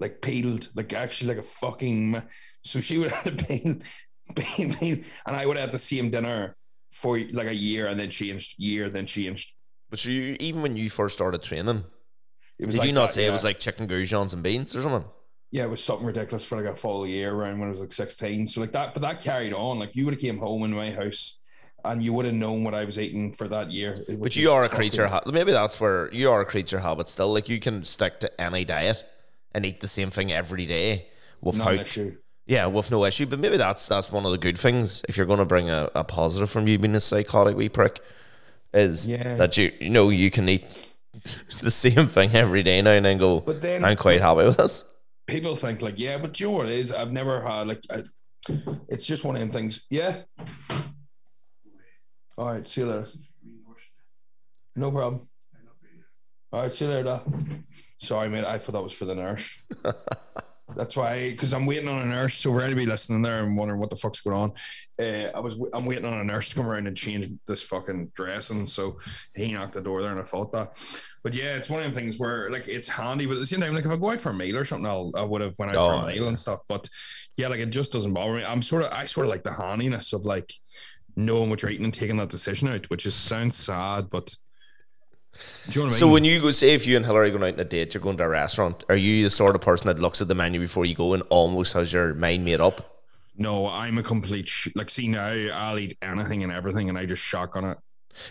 [0.00, 2.10] like peeled, like actually like a fucking.
[2.12, 2.22] ma-
[2.62, 3.76] So she would have to peel,
[4.36, 6.56] peel, peel, and I would have the same dinner
[6.92, 9.52] for like a year, and then changed, year, then changed.
[9.88, 11.84] But you, even when you first started training,
[12.58, 13.28] It was did like you not that, say yeah.
[13.30, 15.08] it was like chicken goujons and beans or something?
[15.50, 17.92] Yeah, it was something ridiculous for like a full year around when I was like
[17.92, 18.46] 16.
[18.48, 19.78] So like that, but that carried on.
[19.78, 21.38] Like you would have came home in my house
[21.84, 24.04] and you would have known what I was eating for that year.
[24.08, 25.06] But you are a creature.
[25.08, 27.32] Ha- maybe that's where you are a creature habit still.
[27.32, 29.02] Like you can stick to any diet
[29.52, 31.08] and eat the same thing every day
[31.42, 32.16] Not an without, issue.
[32.46, 33.26] yeah, with no issue.
[33.26, 35.02] But maybe that's that's one of the good things.
[35.08, 38.00] If you're going to bring a, a positive from you being a psychotic wee prick,
[38.72, 39.34] is Yeah.
[39.36, 40.94] that you you know you can eat
[41.62, 43.40] the same thing every day now and then go.
[43.40, 44.84] But then I'm quite happy with this.
[45.30, 46.92] People think like, yeah, but you know what it is?
[46.92, 48.02] I've never had like, I,
[48.88, 49.86] it's just one of them things.
[49.90, 50.22] Yeah.
[52.36, 52.66] All right.
[52.66, 53.06] See you later.
[54.76, 55.28] No problem.
[56.52, 56.72] All right.
[56.72, 57.04] See you later.
[57.04, 57.64] Dad.
[57.98, 58.44] Sorry, mate.
[58.44, 59.62] I thought that was for the nurse.
[60.76, 62.34] That's why, because I'm waiting on a nurse.
[62.34, 64.52] So for anybody listening there and wondering what the fuck's going on,
[65.04, 68.12] uh, I was I'm waiting on a nurse to come around and change this fucking
[68.14, 68.66] dressing.
[68.66, 68.98] So
[69.34, 70.76] he knocked the door there, and I thought that.
[71.22, 73.60] But yeah, it's one of them things where like it's handy, but at the same
[73.60, 75.58] time, like if I go out for a meal or something, I'll I would have
[75.58, 76.28] went out for Oh, a meal yeah.
[76.28, 76.60] and stuff.
[76.68, 76.88] But
[77.36, 78.44] yeah, like it just doesn't bother me.
[78.44, 80.52] I'm sort of I sort of like the handiness of like
[81.16, 84.34] knowing what you're eating and taking that decision out, which is sounds sad, but
[85.68, 86.12] you know what I So mean?
[86.14, 88.16] when you go, say if you and Hillary going out on a date, you're going
[88.18, 88.84] to a restaurant.
[88.88, 91.22] Are you the sort of person that looks at the menu before you go and
[91.30, 92.86] almost has your mind made up?
[93.36, 94.90] no, I'm a complete sh- like.
[94.90, 97.78] See now, I'll eat anything and everything, and I just shotgun it.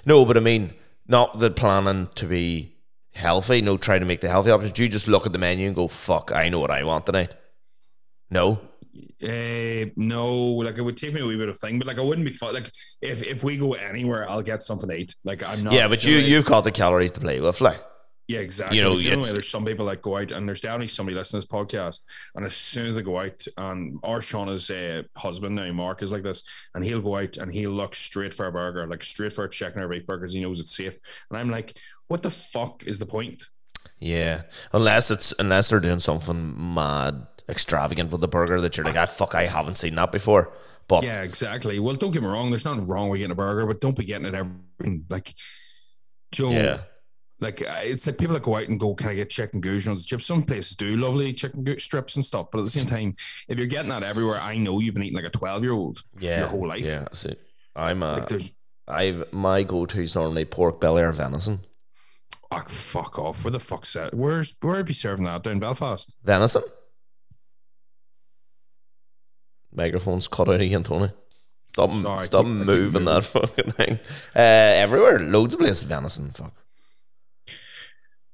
[0.06, 0.74] No, but I mean,
[1.08, 2.76] not the planning to be
[3.16, 3.62] healthy.
[3.62, 4.78] No, trying to make the healthy options.
[4.78, 7.34] You just look at the menu and go, "Fuck, I know what I want tonight."
[8.30, 8.60] No,
[9.22, 12.02] Uh, no, like it would take me a wee bit of thing, but like I
[12.02, 12.72] wouldn't be fu- like
[13.02, 15.16] if if we go anywhere, I'll get something to eat.
[15.24, 15.74] Like I'm not.
[15.74, 17.84] yeah, but you you've got the calories to play with, like.
[18.28, 18.78] yeah, exactly.
[18.78, 21.48] you know, it's- there's some people that go out, and there's definitely somebody listening to
[21.48, 22.00] this podcast,
[22.36, 26.12] and as soon as they go out, and our Shauna's uh, husband now, Mark, is
[26.12, 29.34] like this, and he'll go out and he'll look straight for a burger, like straight
[29.34, 30.98] for a chicken or beef burger, 'cause he knows it's safe,
[31.30, 33.44] and I'm like, what the fuck is the point?
[34.00, 38.96] Yeah, unless it's unless they're doing something mad extravagant with the burger that you're like,
[38.96, 40.52] "I fuck, I haven't seen that before."
[40.88, 41.80] But Yeah, exactly.
[41.80, 42.50] Well, don't get me wrong.
[42.50, 45.34] There's nothing wrong with getting a burger, but don't be getting it every like.
[46.32, 46.82] Joe, yeah,
[47.40, 49.88] like uh, it's like people that go out and go, "Can I get chicken goujons
[49.88, 52.86] and chips?" Some places do lovely chicken goo- strips and stuff, but at the same
[52.86, 53.16] time,
[53.48, 56.00] if you're getting that everywhere, I know you've been eating like a twelve year old
[56.20, 56.86] yeah, your whole life.
[56.86, 57.36] Yeah, I see.
[57.76, 58.42] I'm uh, Like
[58.88, 61.62] I my go to is normally pork belly or venison.
[62.52, 63.44] oh, fuck off.
[63.44, 64.14] Where the fuck's that?
[64.14, 66.16] Where's where be serving that down Belfast?
[66.24, 66.64] Venison.
[69.74, 71.10] Microphone's cut out again, Tony.
[71.70, 74.00] Stop, Sorry, stop keep- moving that fucking thing.
[74.36, 76.32] Uh, everywhere, loads of places venison.
[76.32, 76.54] Fuck.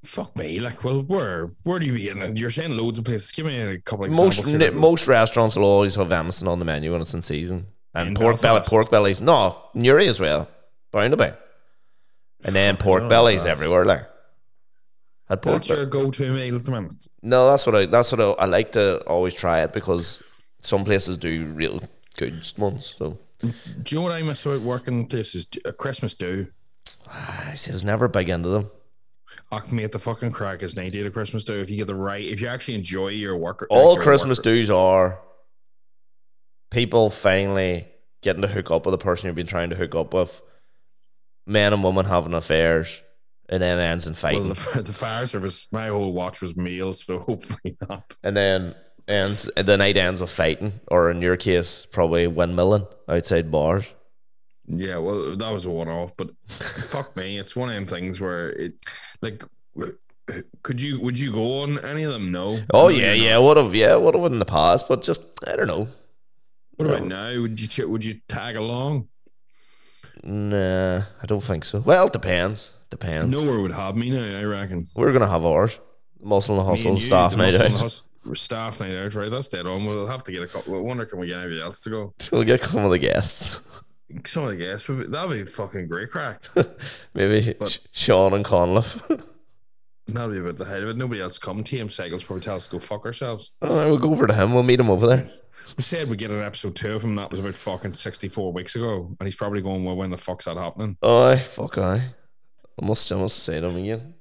[0.03, 0.59] Fuck me.
[0.59, 2.35] Like, well, where where do you be in?
[2.35, 3.31] You're saying loads of places.
[3.31, 4.45] Give me a couple of examples.
[4.45, 4.71] Most here.
[4.71, 8.13] most restaurants will always have venison on the menu when it's in season, and In
[8.15, 9.19] pork belly, pork bellies.
[9.19, 10.47] No, Newry as well.
[10.91, 11.29] Bound to be.
[12.43, 13.83] and then pork no, bellies that's- everywhere.
[13.85, 14.07] Like,
[15.27, 15.41] pork.
[15.41, 17.07] That's your go-to meal at the minute.
[17.23, 17.85] no, that's what I.
[17.87, 20.21] That's what I, I like to always try it because
[20.65, 21.81] some places do real
[22.17, 22.95] good ones.
[22.97, 23.47] So Do
[23.87, 25.47] you know what I miss about working places?
[25.65, 26.47] A uh, Christmas do.
[27.07, 28.69] I see, I was never big into them.
[29.51, 31.53] Ach, mate, the fucking crack is idea of Christmas do.
[31.59, 34.43] If you get the right, if you actually enjoy your work, All your Christmas work-
[34.45, 35.21] do's are
[36.71, 37.87] people finally
[38.21, 40.41] getting to hook up with the person you've been trying to hook up with.
[41.45, 43.03] Men and women having affairs,
[43.49, 47.03] and then ends in Well, fighting, the, the fire service, my whole watch was meals,
[47.05, 48.17] so hopefully not.
[48.23, 48.73] and then
[49.07, 53.93] ends the night ends with fighting, or in your case, probably windmilling outside bars.
[54.67, 58.49] Yeah, well, that was a one-off, but fuck me, it's one of them things where
[58.49, 58.73] it,
[59.21, 59.43] like,
[60.63, 62.31] could you, would you go on any of them?
[62.31, 62.59] No.
[62.73, 65.67] Oh yeah, yeah, would have, yeah, would have in the past, but just I don't
[65.67, 65.87] know.
[66.77, 67.39] What about now?
[67.39, 69.07] Would you, would you tag along?
[70.23, 71.79] Nah, I don't think so.
[71.79, 72.73] Well, it depends.
[72.89, 73.29] Depends.
[73.29, 74.39] Nowhere would have me now.
[74.39, 74.87] I reckon.
[74.95, 75.79] We're gonna have ours.
[76.19, 78.01] Muscle and hustle staff the night out.
[78.33, 79.29] Staff night out, right?
[79.29, 79.85] That's dead on.
[79.85, 80.75] We'll have to get a couple.
[80.75, 82.13] I wonder can we get anybody else to go?
[82.31, 83.83] We'll get some of the guests.
[84.25, 86.43] Some of the guests would be, that'd be fucking great crack.
[87.13, 89.01] Maybe But- Sean and Conliffe.
[90.07, 90.97] That'd be about the height of it.
[90.97, 91.63] Nobody else come.
[91.63, 93.51] TM Cycles probably tell us to go fuck ourselves.
[93.61, 94.53] All right, we'll go over to him.
[94.53, 95.27] We'll meet him over there.
[95.77, 97.15] We said we'd get an episode two of him.
[97.15, 99.15] That was about fucking 64 weeks ago.
[99.19, 100.97] And he's probably going, well, when the fuck's that happening?
[101.01, 102.03] Aye, fuck aye.
[102.81, 104.13] I must, I must say to him again.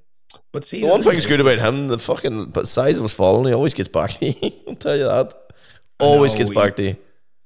[0.51, 3.13] But see, The one thing thing's good about him, the fucking but size of his
[3.13, 4.51] falling, he always gets back to you.
[4.67, 5.33] I'll tell you that.
[5.99, 6.97] Always know, gets he- back to you.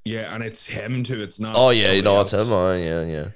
[0.05, 1.21] Yeah, and it's him too.
[1.21, 1.55] It's not.
[1.57, 2.51] Oh yeah, you know it's him.
[2.51, 3.27] Oh yeah, yeah.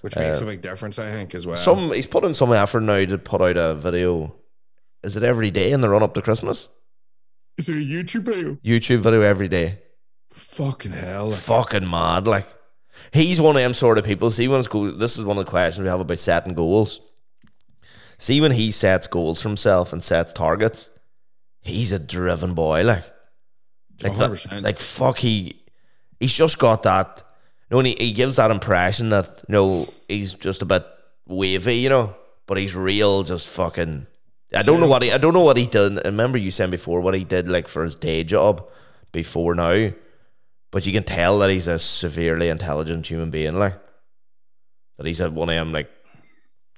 [0.00, 1.56] Which makes Uh, a big difference, I think, as well.
[1.56, 4.34] Some he's put in some effort now to put out a video.
[5.02, 6.68] Is it every day in the run up to Christmas?
[7.58, 8.54] Is it a YouTube video?
[8.64, 9.80] YouTube video every day.
[10.32, 11.28] Fucking hell.
[11.28, 12.46] like- Fucking mad, like
[13.12, 14.30] he's one of them sort of people.
[14.30, 17.00] See when it's go this is one of the questions we have about setting goals.
[18.18, 20.90] See when he sets goals for himself and sets targets,
[21.60, 23.04] he's a driven boy, like
[24.02, 25.62] like that, like fuck he
[26.20, 27.22] he's just got that
[27.70, 30.84] you know, and he, he gives that impression that you know he's just a bit
[31.26, 32.14] wavy, you know,
[32.46, 34.06] but he's real just fucking
[34.54, 35.98] I don't know what he I don't know what he did.
[35.98, 38.68] I remember you saying before what he did like for his day job
[39.12, 39.90] before now.
[40.70, 43.78] But you can tell that he's a severely intelligent human being, like
[44.98, 45.88] that he's at one of them like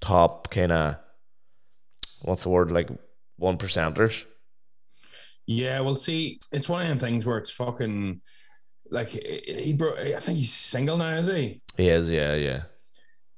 [0.01, 0.97] top kind of
[2.27, 2.91] what's the word like
[3.37, 4.27] one percenters.
[5.47, 8.21] Yeah, well, see, it's one of them things where it's fucking
[8.91, 9.95] like he bro.
[9.95, 11.61] I think he's single now, is he?
[11.77, 12.63] He is, yeah, yeah,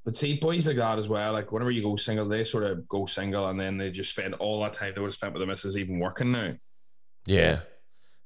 [0.04, 1.32] But see, boys like that as well.
[1.34, 4.34] Like whenever you go single, they sort of go single, and then they just spend
[4.34, 6.54] all that time they would have spent with the missus even working now.
[7.26, 7.60] yeah.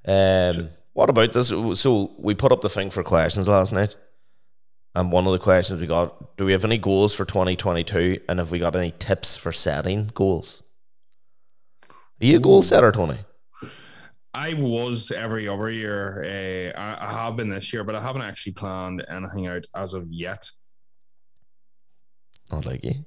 [0.07, 1.49] Um, what about this?
[1.49, 3.97] So we put up the thing for questions last night,
[4.95, 7.85] and one of the questions we got: Do we have any goals for twenty twenty
[7.85, 8.21] two?
[8.29, 10.63] And have we got any tips for setting goals?
[11.91, 13.19] Are you a goal setter, Tony?
[14.35, 16.23] I was every other year.
[16.77, 19.93] Uh, I, I have been this year, but I haven't actually planned anything out as
[19.95, 20.51] of yet.
[22.51, 23.05] Not like you.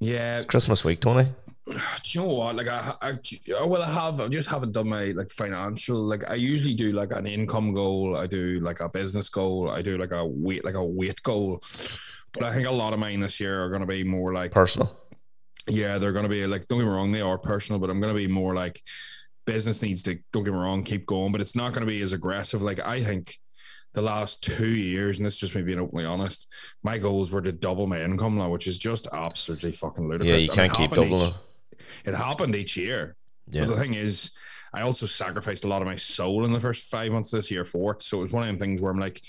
[0.00, 1.26] Yeah, Christmas week, Tony.
[1.66, 1.74] do
[2.06, 2.56] you know what?
[2.56, 3.18] Like I, I,
[3.64, 4.20] well, I have.
[4.20, 5.96] I just haven't done my like financial.
[5.96, 8.16] Like I usually do like an income goal.
[8.16, 9.70] I do like a business goal.
[9.70, 11.62] I do like a weight, like a weight goal.
[12.32, 14.52] But I think a lot of mine this year are going to be more like
[14.52, 14.90] Personal.
[15.68, 18.00] yeah, they're going to be like, don't get me wrong, they are personal, but I'm
[18.00, 18.80] going to be more like
[19.44, 22.00] business needs to, don't get me wrong, keep going, but it's not going to be
[22.00, 22.62] as aggressive.
[22.62, 23.36] Like, I think
[23.92, 26.46] the last two years, and this is just me being openly honest,
[26.82, 30.30] my goals were to double my income now, which is just absolutely fucking ludicrous.
[30.30, 31.34] Yeah, you can't it keep doubling each-
[32.04, 32.14] it.
[32.14, 33.16] Happened each year.
[33.48, 33.66] Yeah.
[33.66, 34.30] But the thing is,
[34.74, 37.50] I also sacrificed a lot of my soul in the first five months of this
[37.50, 38.02] year for it.
[38.02, 39.20] So it was one of them things where I'm like,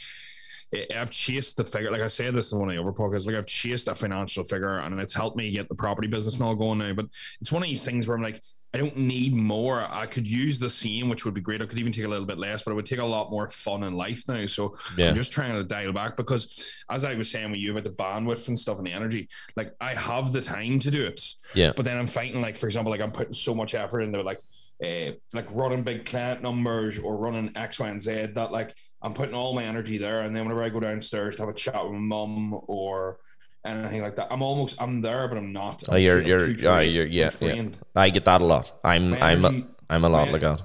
[0.95, 1.91] I've chased the figure.
[1.91, 4.43] Like I said this in one of the other podcasts, like I've chased a financial
[4.43, 6.93] figure and it's helped me get the property business and all going now.
[6.93, 7.07] But
[7.41, 8.41] it's one of these things where I'm like,
[8.73, 9.85] I don't need more.
[9.87, 11.61] I could use the same, which would be great.
[11.61, 13.47] I could even take a little bit less, but it would take a lot more
[13.47, 14.47] fun in life now.
[14.47, 15.09] So Yeah.
[15.09, 17.91] I'm just trying to dial back because, as I was saying with you about the
[17.91, 21.23] bandwidth and stuff and the energy, like I have the time to do it.
[21.53, 21.73] Yeah.
[21.75, 24.39] But then I'm fighting, like, for example, like I'm putting so much effort into like,
[24.83, 29.13] uh, like running big client numbers or running X, Y, and Z that like I'm
[29.13, 30.21] putting all my energy there.
[30.21, 33.19] And then whenever I go downstairs to have a chat with my mum or
[33.65, 35.83] anything like that, I'm almost I'm there, but I'm not.
[35.89, 36.93] Oh, I'm you're oh, tra- you're too yeah, trained.
[36.93, 37.67] you're yeah, yeah.
[37.95, 38.79] I get that a lot.
[38.83, 40.61] I'm My I'm a, I'm a lot like that.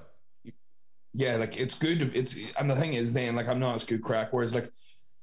[1.14, 1.98] yeah, like it's good.
[2.00, 4.32] to- It's and the thing is, then like I'm not as good crack.
[4.32, 4.70] Whereas like,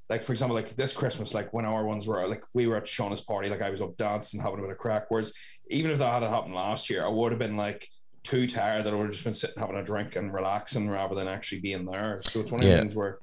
[0.10, 2.86] like for example, like this Christmas, like when our ones were like we were at
[2.86, 5.06] Shauna's party, like I was up dancing, having a bit of crack.
[5.10, 5.34] Whereas
[5.70, 7.88] even if that had happened last year, I would have been like
[8.24, 11.14] too tired that I would have just been sitting having a drink and relaxing rather
[11.16, 12.22] than actually being there.
[12.24, 12.76] So it's one of Yeah.
[12.76, 13.20] the things where,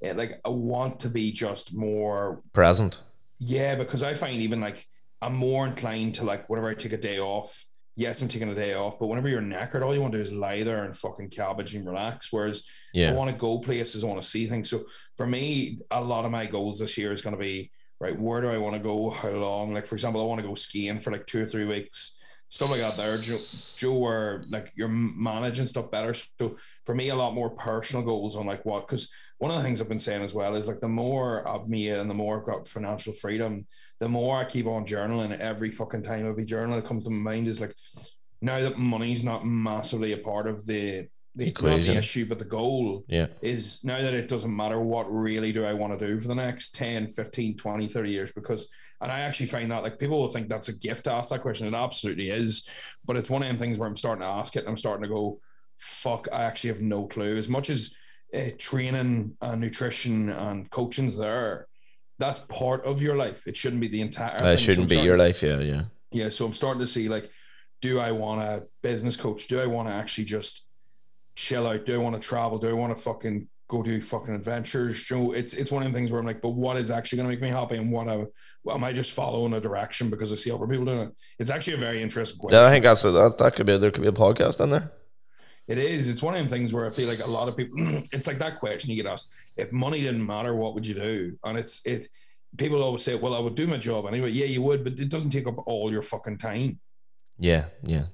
[0.00, 3.02] yeah, like I want to be just more Present.
[3.38, 4.84] Yeah, because I find even like
[5.20, 7.64] I'm more inclined to like whenever I take a day off.
[7.96, 10.22] Yes, I'm taking a day off, but whenever you're knackered, all you want to do
[10.22, 12.32] is lie there and fucking cabbage and relax.
[12.32, 12.62] Whereas
[12.94, 13.10] Yeah.
[13.10, 14.70] I want to go places, I want to see things.
[14.70, 14.84] So
[15.16, 18.16] for me, a lot of my goals this year is going to be right.
[18.16, 19.10] Where do I want to go?
[19.10, 19.74] How long?
[19.74, 22.16] Like for example, I want to go skiing for like two or three weeks,
[22.48, 22.96] stuff like that.
[22.96, 23.40] There, Joe,
[23.74, 26.14] Joe, where like you're managing stuff better.
[26.14, 29.62] So for me, a lot more personal goals on like what because one of the
[29.62, 32.40] things I've been saying as well is like the more I've made and the more
[32.40, 33.66] I've got financial freedom,
[34.00, 35.38] the more I keep on journaling.
[35.38, 37.72] Every fucking time I be journaling, it comes to my mind is like
[38.42, 41.94] now that money's not massively a part of the the, Equation.
[41.94, 43.28] the issue, but the goal Yeah.
[43.42, 46.34] is now that it doesn't matter what really do I want to do for the
[46.34, 48.68] next 10, 15, 20, 30 years because
[49.00, 51.42] and I actually find that like people will think that's a gift to ask that
[51.42, 51.68] question.
[51.68, 52.66] It absolutely is.
[53.06, 55.04] But it's one of them things where I'm starting to ask it and I'm starting
[55.04, 55.38] to go,
[55.76, 57.36] fuck, I actually have no clue.
[57.36, 57.94] As much as
[58.34, 61.68] uh, training and nutrition and coaching's there,
[62.18, 63.46] that's part of your life.
[63.46, 65.42] It shouldn't be the entire That shouldn't I'm be your life.
[65.42, 65.84] Yeah, yeah.
[66.10, 67.30] yeah, so I'm starting to see like,
[67.80, 69.46] do I want a business coach?
[69.46, 70.64] Do I want to actually just
[71.36, 71.86] chill out?
[71.86, 72.58] Do I want to travel?
[72.58, 75.08] Do I want to fucking go do fucking adventures?
[75.08, 77.18] You know, it's it's one of the things where I'm like, but what is actually
[77.18, 78.24] going to make me happy, and what I,
[78.64, 81.14] well, am I just following a direction because I see other people doing it?
[81.38, 82.60] It's actually a very interesting question.
[82.60, 83.36] Yeah, I think that's that.
[83.38, 83.92] That could be there.
[83.92, 84.90] Could be a podcast in there.
[85.68, 86.08] It is.
[86.08, 87.78] It's one of them things where I feel like a lot of people.
[88.12, 91.36] It's like that question you get asked: If money didn't matter, what would you do?
[91.44, 92.08] And it's it.
[92.56, 95.10] People always say, "Well, I would do my job anyway." Yeah, you would, but it
[95.10, 96.80] doesn't take up all your fucking time.
[97.38, 98.06] Yeah, yeah.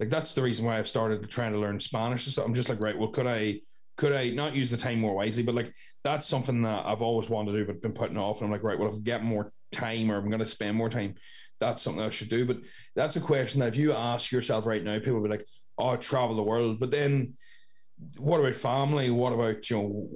[0.00, 2.24] Like that's the reason why I've started trying to learn Spanish.
[2.24, 3.60] So I'm just like, right, well, could I
[3.96, 5.42] could I not use the time more wisely?
[5.42, 8.40] But like that's something that I've always wanted to do, but been putting off.
[8.40, 10.76] And I'm like, right, well, if I get more time or I'm going to spend
[10.76, 11.14] more time,
[11.60, 12.44] that's something I should do.
[12.44, 12.58] But
[12.96, 15.46] that's a question that if you ask yourself right now, people will be like,
[15.78, 16.78] oh, travel the world.
[16.80, 17.34] But then
[18.18, 19.10] what about family?
[19.10, 20.08] What about you know,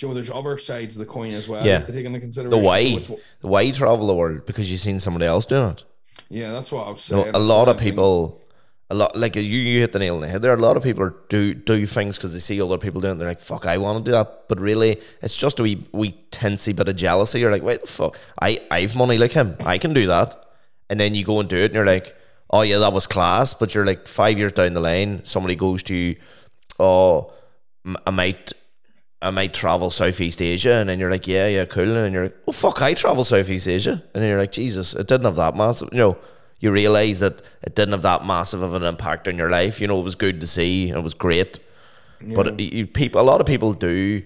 [0.00, 1.78] you know, there's other sides of the coin as well Yeah.
[1.80, 2.58] to take into consideration.
[2.60, 5.84] The why, So it's- why travel the world because you've seen somebody else doing it.
[6.28, 7.34] yeah, that's what I was You know, saying.
[7.34, 8.40] a lot of people,
[8.90, 10.42] a lot like you, you hit the nail on the head.
[10.42, 13.00] There are a lot of people are do do things because they see other people
[13.00, 13.14] doing.
[13.14, 13.18] it.
[13.18, 16.14] They're like, "Fuck, I want to do that," but really, it's just a wee wee
[16.30, 17.40] tensy bit of jealousy.
[17.40, 19.56] You're like, "Wait, the fuck, I I've money like him.
[19.64, 20.36] I can do that,"
[20.90, 22.14] and then you go and do it, and you're like,
[22.54, 25.82] "Oh yeah, that was class." But you're like five years down the line, somebody goes
[25.84, 26.16] to you,
[26.78, 27.32] "Oh,
[28.06, 28.52] I might."
[29.22, 32.24] I might travel Southeast Asia, and then you're like, yeah, yeah, cool, and then you're
[32.24, 35.36] like, oh fuck, I travel Southeast Asia, and then you're like, Jesus, it didn't have
[35.36, 36.18] that massive, you know,
[36.60, 39.80] you realize that it didn't have that massive of an impact on your life.
[39.80, 41.58] You know, it was good to see, and it was great,
[42.20, 44.22] but it, you, people, a lot of people do,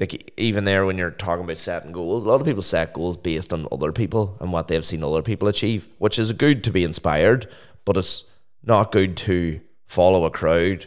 [0.00, 3.16] like even there when you're talking about setting goals, a lot of people set goals
[3.16, 6.70] based on other people and what they've seen other people achieve, which is good to
[6.70, 7.48] be inspired,
[7.84, 8.24] but it's
[8.62, 10.86] not good to follow a crowd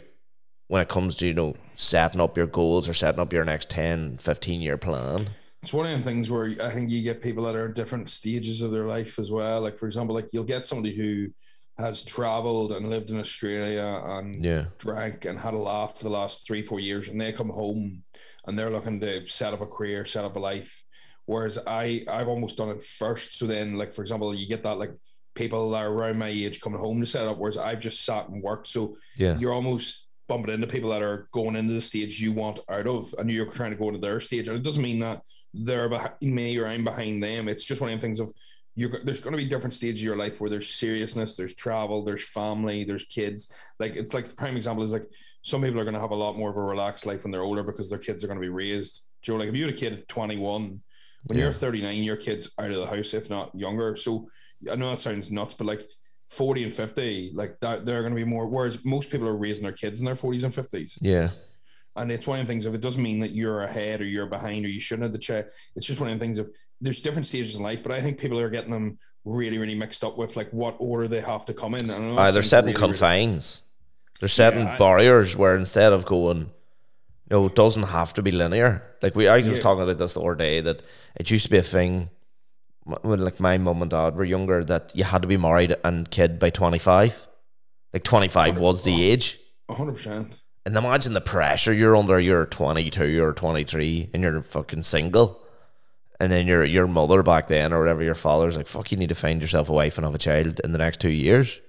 [0.68, 3.68] when it comes to you know setting up your goals or setting up your next
[3.68, 5.26] 10 15 year plan
[5.62, 8.08] It's one of the things where I think you get people that are in different
[8.08, 9.60] stages of their life as well.
[9.60, 11.28] Like for example, like you'll get somebody who
[11.78, 16.10] has traveled and lived in Australia and yeah drank and had a laugh for the
[16.10, 18.02] last three, four years, and they come home
[18.46, 20.84] and they're looking to set up a career, set up a life.
[21.26, 23.38] Whereas I, I've almost done it first.
[23.38, 24.92] So then, like for example, you get that like
[25.34, 28.28] people that are around my age coming home to set up, whereas I've just sat
[28.28, 28.66] and worked.
[28.66, 32.58] So yeah you're almost bumping into people that are going into the stage you want
[32.68, 34.48] out of, and you're trying to go to their stage.
[34.48, 35.22] And it doesn't mean that
[35.54, 37.48] they're behind me or I'm behind them.
[37.48, 38.32] It's just one of the things of
[38.74, 42.04] you're there's going to be different stages of your life where there's seriousness, there's travel,
[42.04, 43.52] there's family, there's kids.
[43.78, 45.06] Like it's like the prime example is like
[45.42, 47.42] some people are going to have a lot more of a relaxed life when they're
[47.42, 49.08] older because their kids are going to be raised.
[49.22, 50.80] Joe, like if you had a kid at 21,
[51.24, 51.44] when Yeah.
[51.44, 53.96] you're 39, your kid's out of the house, if not younger.
[53.96, 54.28] So
[54.70, 55.88] I know that sounds nuts, but like
[56.28, 58.46] 40 and 50, like that, they're going to be more.
[58.46, 60.98] Whereas most people are raising their kids in their 40s and 50s.
[61.00, 61.30] yeah
[61.96, 64.26] And it's one of the things if it doesn't mean that you're ahead or you're
[64.26, 65.46] behind or you shouldn't have the check.
[65.76, 66.50] It's just one of the things of
[66.80, 70.02] there's different stages in life, but I think people are getting them really, really mixed
[70.04, 71.90] up with like what order they have to come in.
[71.90, 73.62] And know uh, they're setting really, really- confines
[74.20, 78.22] they're setting Yeah, I- barriers where instead of going you know it doesn't have to
[78.22, 79.58] be linear like we I was Yeah.
[79.60, 80.82] talking about this the other day that
[81.16, 82.10] it used to be a thing
[83.02, 86.10] when like my mum and dad were younger that you had to be married and
[86.10, 87.26] kid by 25
[87.92, 89.38] like 25 was the age
[89.70, 90.40] 100%.
[90.64, 92.20] And imagine the pressure you're under.
[92.20, 95.42] You're 22 or 23 and you're fucking single.
[96.20, 99.08] And then your your mother back then or whatever, your father's like, fuck, you need
[99.08, 101.60] to find yourself a wife and have a child in the next two years.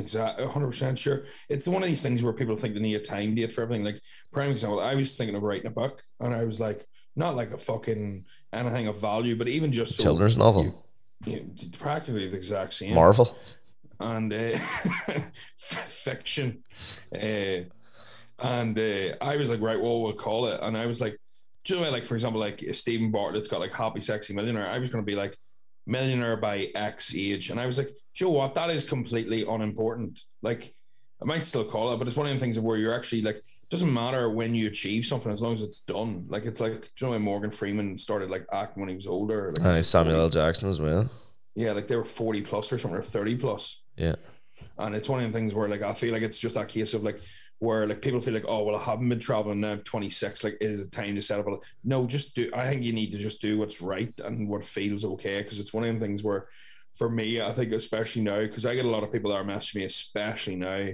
[0.00, 1.24] Exactly, hundred percent sure.
[1.48, 3.84] It's one of these things where people think they need a time date for everything.
[3.84, 4.00] Like
[4.32, 6.86] prime example, I was thinking of writing a book, and I was like,
[7.16, 10.84] not like a fucking anything of value, but even just so Children's novel.
[11.26, 11.46] you know,
[11.78, 12.94] practically the exact same.
[12.94, 13.36] Marvel.
[14.00, 14.58] and uh,
[15.58, 16.62] fiction.
[17.14, 17.64] Uh,
[18.42, 20.60] and uh, I was like, right, what we'll call it.
[20.62, 21.18] And I was like,
[21.64, 24.66] do you know, what, like for example, like Steven Bartlett's got like Happy Sexy Millionaire.
[24.66, 25.36] I was going to be like,
[25.86, 27.50] millionaire by X age.
[27.50, 28.54] And I was like, you know what?
[28.54, 30.20] That is completely unimportant.
[30.42, 30.74] Like,
[31.22, 33.36] I might still call it, but it's one of the things where you're actually like,
[33.36, 36.24] it doesn't matter when you achieve something as long as it's done.
[36.28, 39.06] Like, it's like, do you know when Morgan Freeman started like acting when he was
[39.06, 39.52] older?
[39.58, 40.28] Like, Aye, Samuel L.
[40.28, 41.08] Jackson as well.
[41.54, 43.82] yeah, like they were 40 plus or something, or 30 plus.
[43.96, 44.16] Yeah.
[44.78, 46.94] And it's one of the things where like I feel like it's just that case
[46.94, 47.20] of like
[47.60, 50.44] where like people feel like, oh well, I haven't been traveling now, I'm 26.
[50.44, 51.46] Like, is it time to set up?
[51.46, 51.56] A...
[51.84, 52.50] No, just do.
[52.54, 55.72] I think you need to just do what's right and what feels okay because it's
[55.72, 56.48] one of the things where,
[56.94, 59.44] for me, I think especially now because I get a lot of people that are
[59.44, 60.88] messaging me, especially now,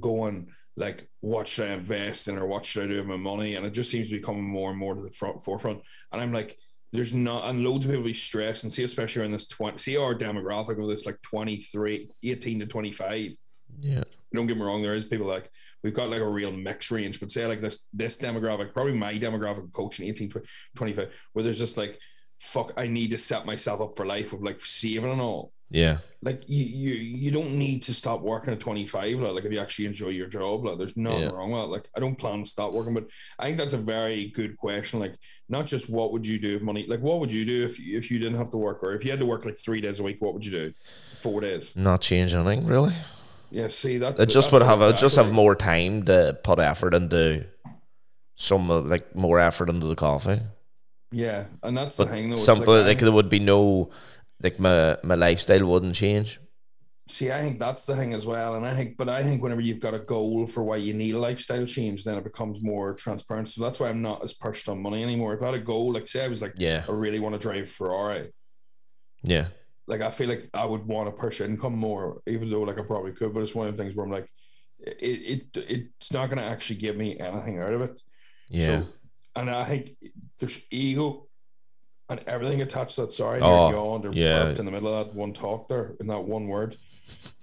[0.00, 3.54] going like, what should I invest in or what should I do with my money?
[3.54, 5.80] And it just seems to be coming more and more to the front forefront.
[6.12, 6.58] And I'm like,
[6.92, 9.96] there's not and loads of people be stressed and see especially around this 20 see
[9.96, 13.32] our demographic of this like 23 18 to 25
[13.78, 14.02] Yeah.
[14.32, 15.50] don't get me wrong there is people like
[15.86, 19.14] we've got like a real mix range but say like this this demographic probably my
[19.16, 20.42] demographic coaching 18 to
[20.74, 21.96] 25 where there's just like
[22.38, 25.98] fuck i need to set myself up for life of like saving and all Yeah.
[26.22, 29.60] like you you you don't need to stop working at 25 like, like if you
[29.60, 31.30] actually enjoy your job like there's nothing Yeah.
[31.36, 33.06] wrong with it like i don't plan to stop working but
[33.38, 35.14] i think that's a very good question like
[35.48, 37.96] not just what would you do with money like what would you do if you,
[37.96, 40.00] if you didn't have to work or if you had to work like three days
[40.00, 40.66] a week what would you do
[41.14, 42.92] four days Not change anything really.
[43.50, 46.58] Yeah see that's It just that's would have it just have more time to put
[46.58, 47.46] effort into
[48.34, 50.40] some like more effort into the coffee.
[51.12, 53.90] yeah and that's But the thing though it's simple like, like there would be no
[54.42, 56.40] like my my lifestyle wouldn't change.
[57.08, 58.56] See, I think that's the thing as well.
[58.56, 61.14] And I think, but I think whenever you've got a goal for why you need
[61.14, 63.48] a lifestyle change, then it becomes more transparent.
[63.48, 65.32] So that's why I'm not as pushed on money anymore.
[65.34, 66.84] If I had a goal, like say I was like, Yeah.
[66.88, 68.32] I really want to drive Ferrari,
[69.22, 69.48] Yeah.
[69.86, 72.82] Like I feel like I would want to push income more, even though like I
[72.82, 73.32] probably could.
[73.32, 74.28] But it's one of the things where I'm like,
[74.80, 78.00] it it it's not going to actually give me anything out of it.
[78.48, 78.80] Yeah.
[78.82, 78.86] So,
[79.36, 79.90] and I think
[80.40, 81.28] there's ego
[82.08, 83.12] and everything attached to that.
[83.12, 84.48] Sorry, Oh, yawned or yeah.
[84.50, 86.76] in the middle of that one talk there in that one word.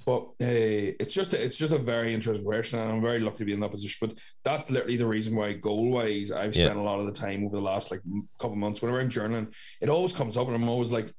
[0.05, 3.45] But uh, it's just it's just a very interesting question, and I'm very lucky to
[3.45, 4.05] be in that position.
[4.09, 6.65] But that's literally the reason why goal wise I've Yeah.
[6.65, 8.01] spent a lot of the time over the last like
[8.37, 8.81] couple months.
[8.81, 11.13] Whenever I'm journaling, it always comes up, and I'm always like,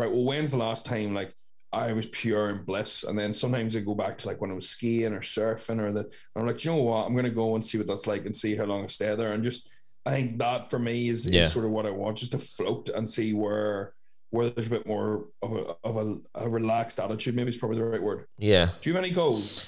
[0.00, 1.32] right, well, when's the last time like
[1.72, 3.04] I was pure in bliss?
[3.04, 5.92] And then sometimes I go back to like when I was skiing or surfing or
[5.92, 6.12] that.
[6.34, 7.06] I'm like, you know what?
[7.06, 9.32] I'm gonna go and see what that's like and see how long I stay there,
[9.32, 9.68] and just
[10.06, 11.44] I think that for me is, Yeah.
[11.44, 13.94] is sort of what I want, just to float and see where
[14.30, 17.34] where there's a bit more of a of a, a relaxed attitude.
[17.34, 18.26] Maybe is probably the right word.
[18.38, 18.70] Yeah.
[18.80, 19.66] Do you have any goals?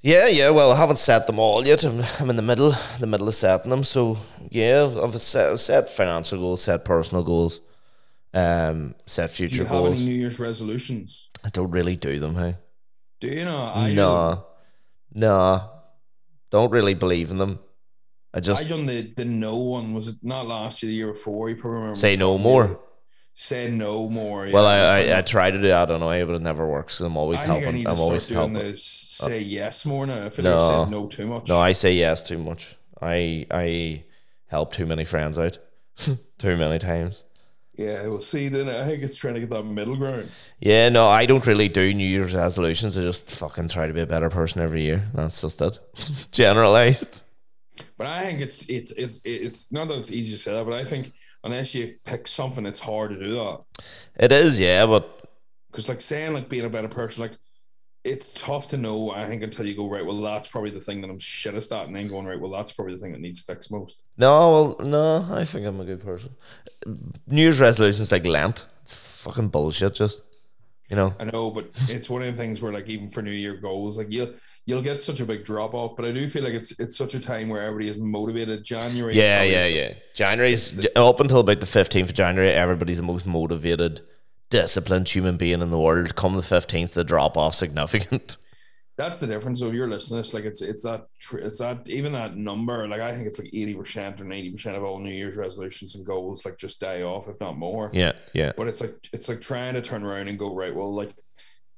[0.00, 0.50] Yeah, yeah.
[0.50, 1.84] Well, I haven't set them all yet.
[1.84, 3.84] I'm, I'm in the middle, the middle of setting them.
[3.84, 4.18] So
[4.50, 7.60] yeah, I've set, I've set financial goals, set personal goals,
[8.34, 9.96] um, set Do future you have goals.
[10.00, 11.28] any New Year's resolutions?
[11.44, 12.34] I don't really do them.
[12.34, 12.56] Hey,
[13.20, 13.72] Do you know?
[13.74, 13.94] I do.
[13.96, 14.46] no,
[15.14, 15.70] no,
[16.50, 17.58] don't really believe in them.
[18.34, 19.92] I just I done the the no one.
[19.94, 20.88] Was it not last year?
[20.90, 21.50] The year before?
[21.50, 21.96] You probably remember.
[21.96, 22.80] say no more.
[23.34, 24.48] Say no more.
[24.52, 24.66] Well.
[24.66, 24.78] I,
[25.12, 25.82] I I try to do that.
[25.82, 27.00] I don't know, but it never works.
[27.00, 27.74] I'm always I helping.
[27.74, 28.54] need I'm always helping.
[28.54, 30.26] the say yes more now.
[30.26, 30.56] I feel No.
[30.56, 31.48] like I said no too much.
[31.48, 32.76] No, I say yes too much.
[33.00, 34.04] I I
[34.46, 35.58] help too many friends out
[35.96, 37.24] too many times.
[37.84, 40.30] Yeah, well, see, then I think it's trying to get that middle ground.
[40.60, 42.96] Yeah, no, I don't really do New Year's resolutions.
[42.96, 45.08] I just fucking try to be a better person every year.
[45.14, 45.78] That's just it.
[46.32, 47.22] Generalized.
[47.96, 50.74] But I think it's it's it's it's not that it's easy to say that, but
[50.74, 51.12] I think
[51.44, 53.60] unless you pick something, it's hard to do that.
[54.16, 55.20] It is, yeah, but
[55.70, 57.32] Because like saying like being a better person, like
[58.04, 59.10] it's tough to know.
[59.12, 60.04] I think until you go right.
[60.04, 62.40] Well, that's probably the thing that I'm shittest at, and then going right.
[62.40, 64.02] Well, that's probably the thing that needs fixed most.
[64.16, 66.30] no, well, no, I think I'm a good person.
[67.28, 68.66] New Year's resolutions like Lent.
[68.82, 69.94] It's fucking bullshit.
[69.94, 70.22] Just
[70.88, 71.14] you know.
[71.20, 73.98] I know, but it's one of the things where like even for New Year goals,
[73.98, 74.34] like you'll
[74.66, 75.96] you'll get such a big drop off.
[75.96, 78.64] But I do feel like it's it's such a time where everybody is motivated.
[78.64, 79.94] January, Yeah, yeah, yeah.
[80.14, 82.50] January's up until about the fifteenth of January.
[82.50, 84.00] Everybody's the most motivated,
[84.52, 86.14] disciplined human being in the world.
[86.14, 88.36] Come the fifteenth, the drop off significant.
[88.98, 89.60] That's the difference.
[89.60, 92.86] So if you're listening, it's like it's it's that tr- it's that even that number.
[92.86, 95.94] Like I think it's like eighty percent or ninety percent of all New Year's resolutions
[95.94, 97.90] and goals like just die off, if not more.
[97.94, 100.74] Yeah, yeah, But it's like it's like trying to turn around and go right.
[100.74, 101.14] Well, like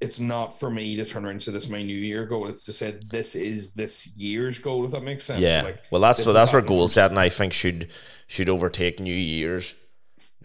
[0.01, 2.49] it's not for me to turn around and say this is my New Year goal.
[2.49, 4.83] It's to say this is this year's goal.
[4.83, 5.41] If that makes sense.
[5.41, 5.61] yeah.
[5.61, 7.91] Like well, that's is that's where goal setting I think should
[8.27, 9.77] should overtake New Year's.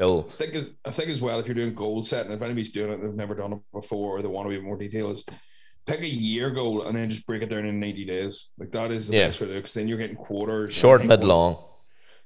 [0.01, 2.71] No, I think as, I think as well if you're doing goal setting, if anybody's
[2.71, 5.25] doing it, they've never done it before, or they want to be more detail, is
[5.87, 8.49] pick a year goal and then just break it down in 90 days.
[8.59, 9.27] Like that is the Yeah.
[9.27, 10.73] best way to do it because then you're getting quarters.
[10.73, 11.59] short, mid, long.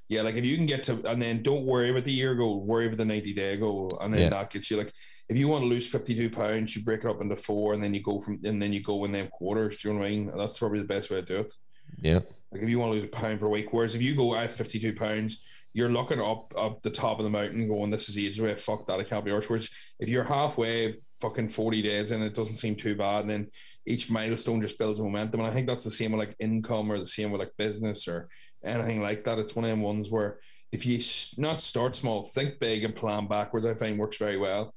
[0.07, 2.63] Yeah, like if you can get to and then don't worry about the year goal,
[2.63, 4.29] worry about the 90 day goal, and then Yeah.
[4.29, 4.93] that gets you like
[5.27, 7.93] if you want to lose 52 pounds, you break it up into four and then
[7.93, 9.77] you go from and then you go in them quarters.
[9.77, 10.29] Do you know what I mean?
[10.29, 11.53] And that's probably the best way to do it.
[11.99, 12.19] Yeah.
[12.51, 14.43] Like if you want to lose a pound per week, whereas if you go, I
[14.43, 15.41] have 52 pounds,
[15.75, 18.87] you're looking up up the top of the mountain going, this is age way, fuck
[18.87, 19.49] that, I can't be yours.
[19.49, 19.69] Whereas
[19.99, 23.21] if you're halfway fucking 40 days in, it doesn't seem too bad.
[23.21, 23.47] And then
[23.85, 25.41] each milestone just builds momentum.
[25.41, 28.07] And I think that's the same with like income or the same with like business
[28.07, 28.29] or
[28.63, 29.37] anything like that.
[29.37, 30.39] It's one of them ones where
[30.71, 31.01] if you
[31.37, 34.73] not start small, think big and plan backwards, I find works very well.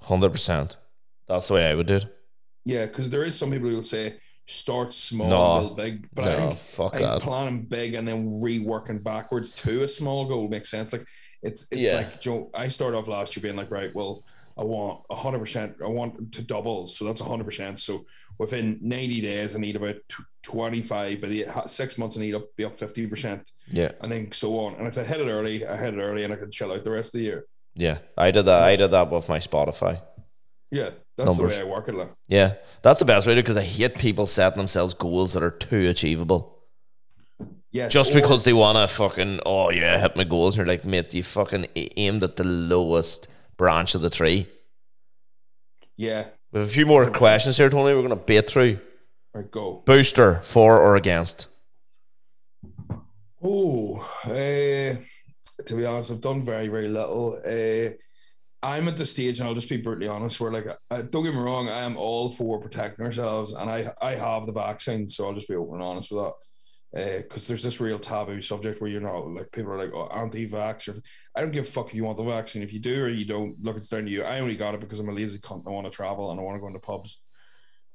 [0.00, 0.78] Hundred percent.
[1.28, 2.06] That's the way I would do it.
[2.64, 5.60] Yeah, because there is some people who will say start small, No.
[5.66, 6.08] build big.
[6.14, 10.24] But I think fuck I think planning big and then reworking backwards to a small
[10.24, 10.92] goal makes sense.
[10.92, 11.04] Like
[11.42, 11.96] it's it's Yeah.
[11.96, 12.50] like Joe.
[12.54, 14.24] I started off last year being like, right, well,
[14.56, 15.76] I want hundred percent.
[15.84, 17.78] I want to double, so that's hundred percent.
[17.78, 18.06] So
[18.38, 19.96] within ninety days, I need about
[20.42, 21.20] twenty five.
[21.20, 24.74] The six months, I need up be up fifty percent, Yeah, and then so on.
[24.76, 26.84] And if I hit it early, I hit it early, and I could chill out
[26.84, 27.44] the rest of the year.
[27.74, 27.98] yeah.
[28.16, 28.62] I did that.
[28.62, 30.00] I did that with my Spotify.
[30.70, 31.58] Yeah, that's Numbers.
[31.58, 31.94] the way I work it.
[31.94, 32.10] Like.
[32.28, 35.50] Yeah, that's the best way to because I hate people setting themselves goals that are
[35.50, 36.58] too achievable
[37.70, 40.54] Yes, just or- because they want to fucking oh yeah hit my goals.
[40.58, 44.46] And you're like, mate, you fucking aimed at the lowest branch of the tree.
[45.96, 47.94] yeah, We have a few more questions here, Tony.
[47.94, 48.78] We're gonna bait through.
[49.34, 49.82] right, go.
[49.86, 51.46] Booster for or against?
[53.42, 57.40] Oh, uh, to be honest, I've done very, very little.
[57.44, 57.94] Uh,
[58.62, 61.34] I'm at the stage, and I'll just be brutally honest, where like, uh, don't get
[61.34, 65.26] me wrong, I am all for protecting ourselves, and I I have the vaccine, so
[65.26, 66.32] I'll just be open and honest with that.
[67.22, 70.88] Because there's this real taboo subject where you're not like people are like oh, anti-vax
[70.88, 70.98] or
[71.36, 72.62] I don't give a fuck if you want the vaccine.
[72.62, 74.22] If you do or you don't, look, it's down to you.
[74.22, 75.58] I only got it because I'm a lazy cunt.
[75.58, 77.20] and I want to travel and I want to go into pubs.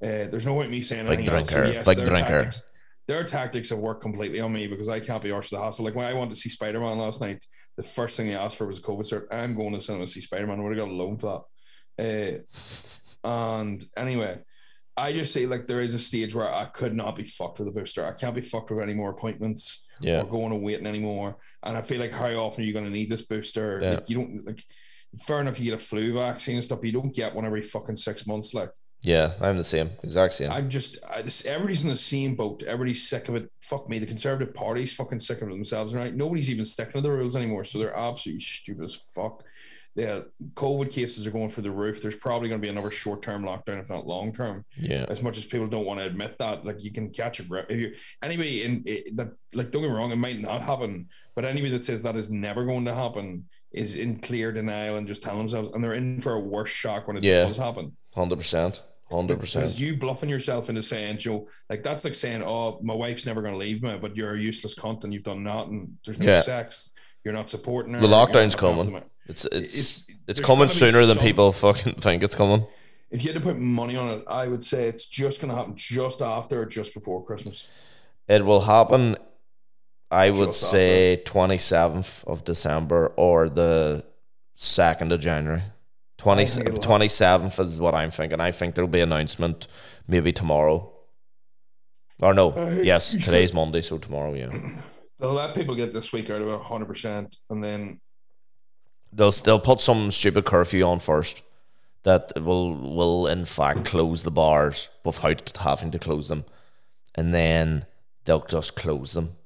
[0.00, 1.48] Uh, there's no point me saying Big anything else.
[1.48, 2.42] So drinker, yes, are drinker.
[2.44, 2.68] tactics-
[3.06, 5.84] their tactics have worked completely on me because I can't be arsed the hassle.
[5.84, 7.44] Like when I wanted to see Spider Man last night,
[7.76, 9.26] the first thing he asked for was a COVID cert.
[9.30, 10.60] I'm going to cinema to see Spider Man.
[10.60, 11.44] I would have got a loan for
[11.98, 12.44] that.
[13.24, 14.38] Uh, and anyway,
[14.96, 17.68] I just say like there is a stage where I could not be fucked with
[17.68, 18.06] a booster.
[18.06, 21.36] I can't be fucked with any more appointments Yeah, or going and waiting anymore.
[21.62, 23.80] And I feel like how often are you going to need this booster?
[23.82, 23.90] Yeah.
[23.94, 24.62] Like you don't like.
[25.18, 26.80] Fair enough, you get a flu vaccine and stuff.
[26.80, 28.52] But you don't get one every fucking six months.
[28.52, 28.70] Like
[29.04, 29.32] yeah.
[29.40, 30.50] I'm the same, exact same.
[30.50, 32.62] I'm just, I, this, everybody's in the same boat.
[32.64, 33.50] Everybody's sick of it.
[33.60, 33.98] Fuck me.
[33.98, 36.14] The Conservative Party's fucking sick of themselves, right?
[36.14, 37.64] Nobody's even sticking to the rules anymore.
[37.64, 39.44] So they're absolutely stupid as fuck.
[39.96, 42.02] The COVID cases are going through the roof.
[42.02, 44.64] There's probably going to be another short term lockdown, if not long term.
[44.76, 47.44] yeah, As much as people don't want to admit that, like you can catch a
[47.44, 47.66] grip.
[47.70, 51.06] If you anybody in it, that, like, don't get me wrong, it might not happen,
[51.36, 55.06] but anybody that says that is never going to happen is in clear denial and
[55.06, 57.44] just telling themselves, and they're in for a worse shock when it Yeah.
[57.44, 57.96] does happen.
[58.16, 59.78] hundred percent, hundred percent.
[59.78, 63.54] you bluffing yourself into saying, Joe, like that's like saying, "Oh, my wife's never going
[63.54, 65.96] to leave me," but you're a useless cunt and you've done nothing.
[66.04, 66.42] There's no Yeah.
[66.42, 66.90] sex.
[67.24, 68.00] You're not supporting her.
[68.00, 69.02] The lockdown's coming.
[69.26, 72.66] It's it's It's- it's coming sooner than some- people fucking think it's coming.
[73.10, 75.56] If you had to put money on it, I would say it's just going to
[75.56, 77.66] happen just after or just before Christmas.
[78.28, 79.16] It will happen.
[80.10, 84.04] I would say twenty seventh of December or the
[84.54, 85.62] second of January.
[86.24, 88.40] 20, I 27th is what I'm thinking.
[88.40, 89.66] I think there'll be announcement
[90.08, 90.90] maybe tomorrow.
[92.22, 94.48] Or no, Uh, yes, today's Monday, so tomorrow, yeah.
[95.18, 98.00] They'll let people get this week out of it 100%, and then
[99.16, 101.42] They'll they'll put some stupid curfew on first
[102.02, 106.44] that will will in fact close the bars without having to close them,
[107.14, 107.86] and then
[108.24, 109.36] they'll just close them.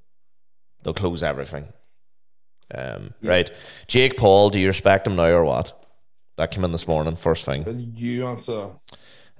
[0.83, 1.65] They'll close everything.
[2.75, 3.31] Um, Yeah.
[3.31, 3.51] Right,
[3.89, 5.75] Jake Paul, do you respect him now or what?
[6.39, 7.93] That came in this morning, first thing.
[7.97, 8.71] you answer.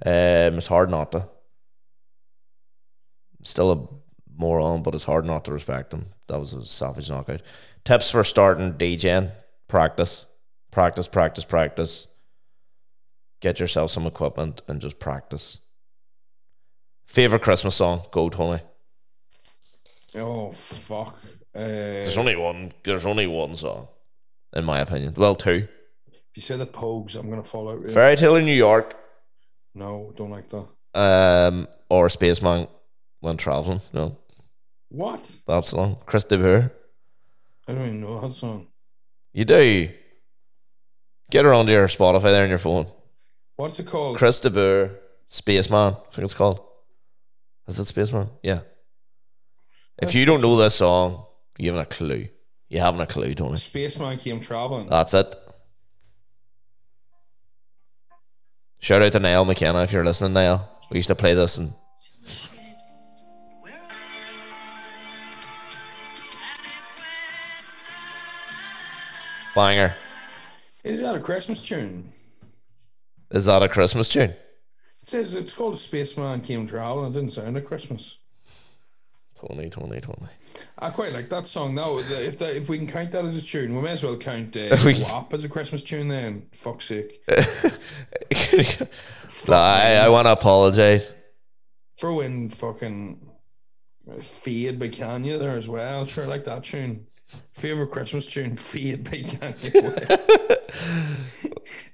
[0.05, 1.29] Um, it's hard not to.
[3.41, 3.87] Still a
[4.37, 6.07] moron, but it's hard not to respect him.
[6.27, 7.41] That was a savage knockout.
[7.85, 9.31] Tips for starting DJing:
[9.69, 10.25] practice,
[10.71, 12.07] practice, practice, practice.
[13.39, 15.61] Get yourself some equipment and just practice.
[17.05, 18.01] Favorite Christmas song?
[18.11, 18.59] Go, Tony.
[20.17, 21.17] Oh, fuck.
[21.55, 21.59] Uh,
[22.03, 22.73] There's only one.
[22.83, 23.87] There's only one song,
[24.53, 25.13] in my opinion.
[25.15, 25.69] Well, two.
[26.39, 27.89] You say the Pogues, I'm to fall out.
[27.89, 28.95] Fairy Tale in New York,
[29.75, 30.65] No, don't like that.
[30.95, 32.67] um, or Spaceman
[33.19, 33.81] when traveling.
[33.91, 34.17] No,
[34.87, 35.19] What?
[35.47, 35.97] That song.
[36.05, 36.71] Chris de Burgh.
[37.67, 38.67] I don't even know that song.
[39.33, 39.89] You do.
[41.29, 42.87] Get her onto your Spotify there on your phone.
[43.57, 44.17] What's it called?
[44.17, 44.95] Chris de Burgh,
[45.27, 46.61] Spaceman, I think it's called.
[47.67, 48.29] Is it Spaceman?
[48.41, 48.61] Yeah.
[50.01, 51.25] If you don't know this song,
[51.57, 52.29] you haven't a clue.
[52.69, 53.57] You haven't a clue, don't Tony.
[53.57, 54.87] Spaceman came traveling.
[54.87, 55.35] That's it.
[58.79, 60.67] Shout out to Niall McKenna if you're listening, Niall.
[60.89, 61.73] We used to play this and
[69.53, 69.93] banger.
[70.83, 72.11] Is that a Christmas tune?
[73.31, 74.31] Is that a Christmas tune?
[75.01, 77.11] It says it's called A Spaceman Came Traveling.
[77.11, 78.17] It didn't sound like Christmas.
[79.47, 80.27] Tony, Tony, Tony.
[80.79, 81.73] I quite like that song.
[81.75, 84.17] Now, if that, if we can count that as a tune, we may as well
[84.17, 86.07] count uh, we- WAP as a Christmas tune.
[86.09, 87.21] Then, fuck's sake,
[89.47, 91.13] no, I, I want to apologize.
[91.97, 93.29] throw in fucking
[94.21, 96.05] "Fade" by Kanye there as well.
[96.05, 97.05] Sure, I like that tune.
[97.53, 100.19] Favorite Christmas tune, "Fade" by Kanye.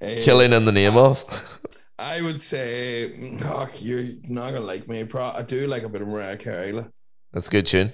[0.01, 1.59] Uh, Killing in the name of.
[1.97, 5.03] I would say, oh, you're not gonna like me.
[5.05, 6.83] Pro- I do like a bit of Mariah Carey.
[7.35, 7.91] That's a good tune.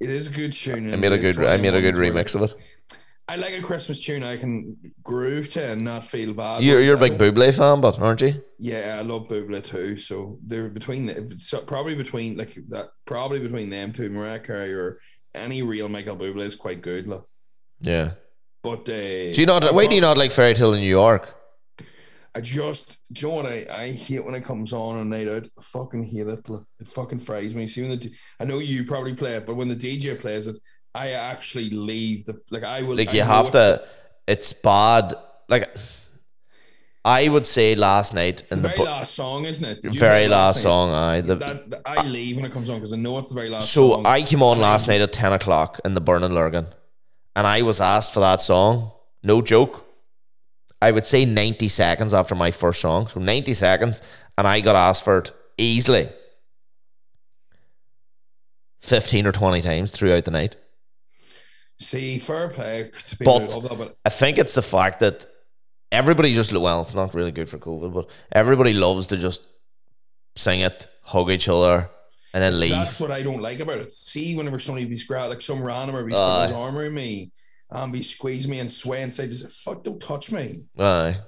[0.00, 0.92] It is a good tune.
[0.92, 1.38] I made a good.
[1.38, 2.54] I made a good remix of it.
[3.28, 6.64] I like a Christmas tune I can groove to and not feel bad.
[6.64, 8.42] You're you're a big Bublé fan, but aren't you?
[8.58, 9.96] Yeah, I love Bublé too.
[9.96, 14.74] So they're between the, so probably between like that probably between them two, Mariah Carey
[14.74, 14.98] or
[15.32, 17.06] any real Michael Bublé is quite good.
[17.06, 17.22] Like.
[17.82, 18.12] Yeah.
[18.64, 19.72] But uh, Do you not?
[19.72, 21.39] Why do you not like Fairy Tale in New York?
[22.34, 25.26] I just do you know what I, I hate when it comes on on night
[25.28, 25.46] out.
[25.58, 26.48] I fucking hate it.
[26.78, 27.66] It fucking fries me.
[27.66, 30.58] See when the I know you probably play it, but when the DJ plays it,
[30.94, 33.84] I actually leave the like I will Like I you have to.
[34.28, 35.14] It's bad.
[35.48, 35.74] Like
[37.04, 39.82] I would say last night It's the in the very bu- last song, isn't it?
[39.82, 40.90] Did very play it last song.
[40.92, 43.34] I the, that, that- I leave when it comes on because I know it's the
[43.34, 44.06] very last so song.
[44.06, 46.66] I came on And last night at ten o'clock in the Burning Lurgan,
[47.34, 48.92] and I was asked for that song.
[49.22, 49.86] No joke.
[50.82, 54.02] I would say ninety seconds after my first song, so ninety seconds,
[54.38, 56.08] and I got asked for it easily
[58.80, 60.56] fifteen or twenty times throughout the night.
[61.78, 62.90] See, fair play
[63.24, 65.26] But- that, but I think it's the fact that
[65.92, 69.46] everybody just well, it's not really good for COVID, but everybody loves to just
[70.36, 71.90] sing it, hug each other,
[72.32, 72.70] and then leave.
[72.70, 73.92] that's what I don't like about it.
[73.92, 76.94] See, whenever somebody be scratch like some random or be putting uh, his arm around
[76.94, 77.32] me
[77.70, 80.64] and he squeezing me and sway and just fuck, don't touch me.
[80.78, 81.18] Aye.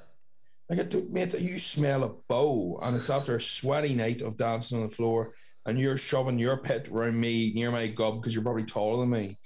[0.68, 4.38] Like, I do, mate, you smell a bow, and it's after a sweaty night of
[4.38, 5.34] dancing on the floor,
[5.66, 9.10] and you're shoving your pit around me near my gob because you're probably taller than
[9.10, 9.38] me.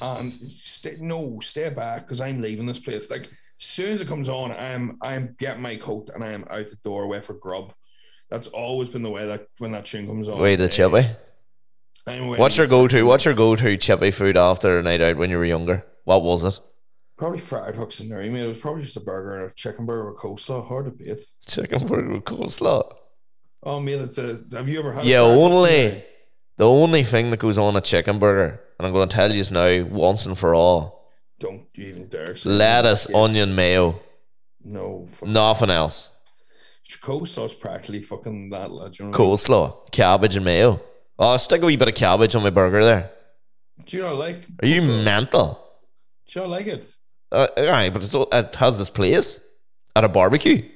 [0.00, 3.10] And stay, no, stay back because I'm leaving this place.
[3.10, 6.44] Like, as soon as it comes on, I'm I'm getting my coat and I am
[6.50, 7.72] out the door away for grub.
[8.30, 10.40] That's always been the way that when that tune comes on.
[10.40, 11.08] Wait, to eh, chippy.
[12.06, 13.02] I'm What's your go to?
[13.04, 15.84] What's your go to chippy food after a night out when you were younger?
[16.04, 16.60] What was it?
[17.16, 18.44] Probably fried hooks and there, mate.
[18.44, 20.66] It was probably just a burger and a chicken burger with coleslaw.
[20.66, 21.20] Hard to beat.
[21.46, 22.94] Chicken burger with coleslaw.
[23.62, 24.40] Oh, mate, it's a.
[24.52, 25.04] Have you ever had?
[25.04, 26.02] Yeah, only
[26.56, 29.44] the only thing that goes on a chicken burger, and I'm going to tell you
[29.50, 32.36] now once and for all: Don't you even dare.
[32.36, 34.00] say lettuce, onion, mayo,
[34.64, 35.06] No.
[35.22, 36.10] Nothing else.
[37.02, 38.70] Coleslaw's practically fucking that.
[38.98, 40.82] You Coleslaw, cabbage, and mayo.
[41.18, 43.10] Oh, stick a wee bit of cabbage on my burger there.
[43.84, 44.46] Do you not like?
[44.62, 45.04] Are you coleslaw?
[45.04, 45.69] mental?
[46.32, 46.86] Do you not like it?
[47.32, 49.40] Uh, aye, but it, it has this place
[49.96, 50.68] at a barbecue,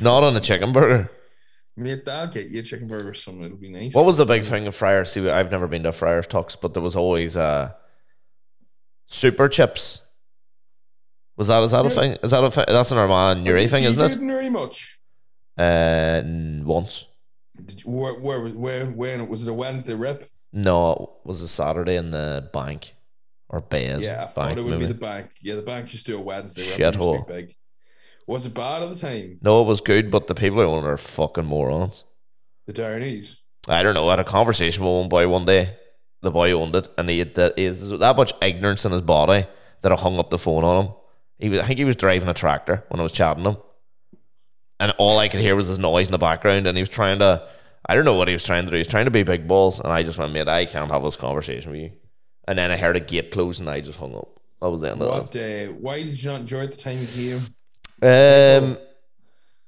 [0.00, 1.10] not on a chicken burger.
[1.76, 3.44] Mate, I'll get you a chicken burger or something.
[3.44, 3.94] It'll be nice.
[3.94, 5.10] What was the big thing of Friars?
[5.12, 7.72] See, I've never been to Friars Talks, but there was always uh,
[9.06, 10.00] super chips.
[11.36, 12.12] Was that is that a thing?
[12.22, 12.64] Is that a thing?
[12.68, 15.00] That's an Armand Newry thing, isn't it very much?
[15.58, 16.22] Uh,
[16.62, 17.06] once.
[17.64, 20.30] Did you, where, where, was- where, when was it a Wednesday rip?
[20.52, 22.94] No, it was a Saturday in the bank
[23.54, 24.02] or bed.
[24.02, 24.86] Yeah, I thought it would maybe.
[24.86, 25.30] be the bank.
[25.40, 26.72] Yeah, the bank used to do a Wednesday rip.
[26.72, 27.28] It used to be Shithole.
[27.28, 27.54] Big.
[28.26, 29.38] Was it bad at the time?
[29.42, 32.04] No, it was good, but the people who own it are fucking morons.
[32.66, 33.42] The Downey's.
[33.68, 34.08] I don't know.
[34.08, 35.76] I had a conversation with one boy one day.
[36.22, 39.02] The boy owned it, and he had that, he has that much ignorance in his
[39.02, 39.46] body
[39.82, 40.92] that I hung up the phone on him.
[41.38, 43.56] He was, I think he was driving a tractor when I was chatting to him,
[44.80, 47.20] and all I could hear was his noise in the background, and he was trying
[47.20, 47.46] to.
[47.86, 48.76] I don't know what he was trying to do.
[48.76, 51.02] He was trying to be big balls, and I just went, mate, I can't have
[51.02, 51.92] this conversation with you.
[52.46, 54.28] And then I heard a gate close, and I just hung up.
[54.60, 55.36] That was the end of What?
[55.36, 57.38] Uh, why did you not enjoy the time you came?
[58.02, 58.78] Um,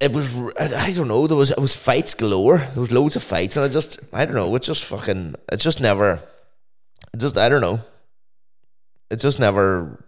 [0.00, 1.26] it was I don't know.
[1.26, 2.58] There was it was fights galore.
[2.58, 4.54] There was loads of fights, and I just I don't know.
[4.54, 6.20] It just fucking it just never.
[7.14, 7.80] It just I don't know.
[9.10, 10.04] It just never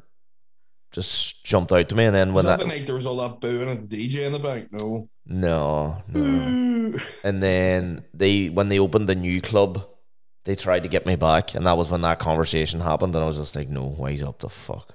[0.91, 3.41] just jumped out to me, and then when that that night there was all that
[3.41, 5.09] booing at the DJ in the back, No.
[5.27, 9.87] no no, and then they when they opened the new club,
[10.45, 13.27] they tried to get me back, and that was when that conversation happened, and I
[13.27, 14.95] was just like, no, why's up the fuck?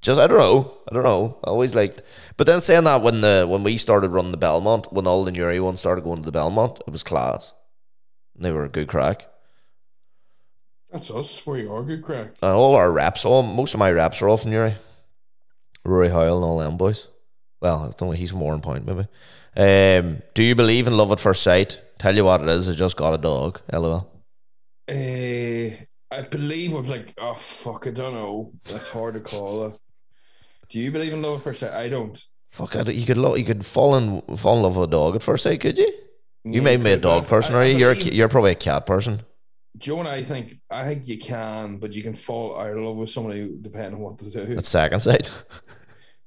[0.00, 1.38] Just I don't know, I don't know.
[1.44, 2.02] I always liked,
[2.38, 5.30] but then saying that when the when we started running the Belmont, when all the
[5.30, 7.52] Newry ones started going to the Belmont, it was class.
[8.34, 9.26] And they were a good crack.
[10.90, 11.46] That's us.
[11.46, 12.28] We are, good crack.
[12.42, 14.74] And all our reps, all most of my reps are all from Newry.
[15.84, 17.08] Rory Hoyle and all them boys.
[17.60, 19.06] Well, I don't know, he's more on point, maybe.
[19.54, 21.82] Um, do you believe in love at first sight?
[22.00, 23.60] Tell you what it is, I just got a dog.
[23.70, 24.10] LOL.
[24.88, 25.76] Uh,
[26.10, 28.52] I believe with like, oh fuck, I don't know.
[28.64, 29.78] That's hard to call it.
[30.70, 31.74] Do you believe in love at first sight?
[31.74, 32.18] I don't.
[32.52, 35.14] Fuck, I, you could lo- you could fall in fall in love with a dog
[35.14, 35.92] at first sight, could you?
[36.44, 37.76] You may be a dog person, I- are you?
[37.76, 39.20] You're a, you're probably a cat person.
[39.76, 42.96] Joe and I think I think you can, but you can fall out of love
[42.96, 44.54] with somebody depending on what to do.
[44.54, 45.30] That's second sight.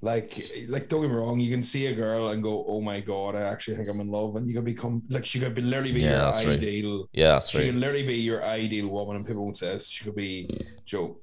[0.04, 2.99] Like, like don't get me wrong, you can see a girl and go, "Oh my
[2.99, 5.62] god, I actually think I'm in love," and you can become like she could be
[5.62, 6.58] literally be Yeah, your that's right.
[6.60, 7.08] ideal.
[7.14, 7.66] yeah, that's She right.
[7.68, 9.88] could literally be your ideal woman, and people won't say this.
[9.88, 10.49] She could be
[10.84, 11.20] Joe.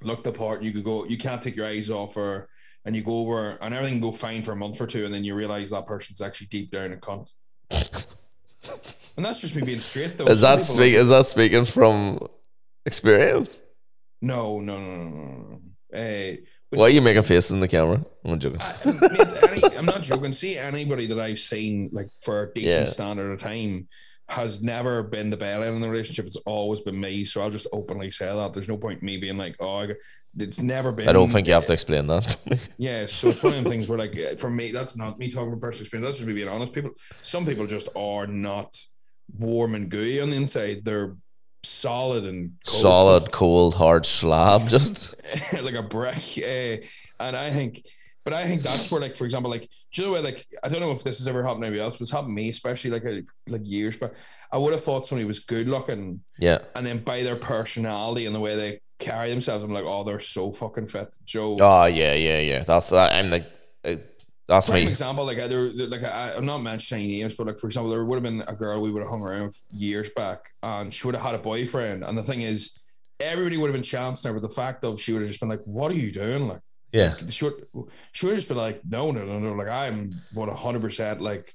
[0.00, 0.62] Look the part.
[0.62, 1.04] You could go.
[1.04, 2.48] You can't take your eyes off her,
[2.86, 5.22] and you go over, and everything go fine for a month or two, and then
[5.22, 7.28] you realize that person's actually deep down a cunt.
[9.18, 10.28] and that's just me being straight, though.
[10.28, 10.94] Is that speak?
[10.94, 12.26] Is that speaking from
[12.86, 13.60] experience?
[14.22, 15.48] No, no, no, no, no.
[15.50, 15.60] no.
[15.94, 16.36] Uh,
[16.70, 18.04] Why are you making faces in the camera?
[18.24, 18.60] I'm not joking.
[18.60, 20.32] I, mate, any, I'm not joking.
[20.32, 22.92] See anybody that I've seen like for a decent Yeah.
[22.92, 23.88] standard of time
[24.28, 26.26] has never been the bell end in the relationship.
[26.26, 27.24] It's always been me.
[27.26, 28.52] So I'll just openly say that.
[28.54, 29.96] There's no point in me being like, oh, I got-"
[30.38, 31.08] it's never been.
[31.08, 32.36] I don't think you have to explain that.
[32.78, 35.50] Yeah, so it's one of them things where like for me, that's not me talking
[35.50, 36.06] from personal experience.
[36.08, 36.72] That's just me being honest.
[36.72, 36.92] People,
[37.22, 38.76] some people just are not
[39.38, 40.84] warm and gooey on the inside.
[40.84, 41.16] They're
[41.64, 42.82] solid and cold.
[42.82, 44.68] Solid, cold, hard slab.
[44.68, 45.14] Just
[45.60, 46.16] like a brick.
[46.38, 46.84] Uh,
[47.20, 47.86] and I think,
[48.24, 50.68] but I think that's where, like, for example, like, do you know what, like, I
[50.68, 52.48] don't know if this has ever happened to anybody else, but it's happened to me,
[52.48, 54.12] especially like, a, like years back.
[54.50, 56.58] I would have thought somebody was good looking, yeah.
[56.74, 60.20] and then by their personality and the way they carry themselves, I'm like, oh, they're
[60.20, 61.16] so fucking fit.
[61.24, 62.64] Joe, Oh yeah, yeah, yeah.
[62.64, 63.12] That's that.
[63.12, 63.46] I'm like,
[63.84, 63.96] uh,
[64.46, 64.90] that's prime me.
[64.90, 68.16] example, like, there, like, I, I'm not mentioning names, but like, for example, there would
[68.16, 71.14] have been a girl we would have hung around with years back, and she would
[71.14, 72.78] have had a boyfriend, and the thing is,
[73.20, 75.48] everybody would have been chancing her, but the fact of she would have just been
[75.48, 76.48] like, what are you doing?
[76.48, 76.60] Like,
[76.92, 77.66] Yeah, she would,
[78.12, 79.52] she would have just been like, no, no, no, no.
[79.54, 81.54] Like I'm one hundred percent like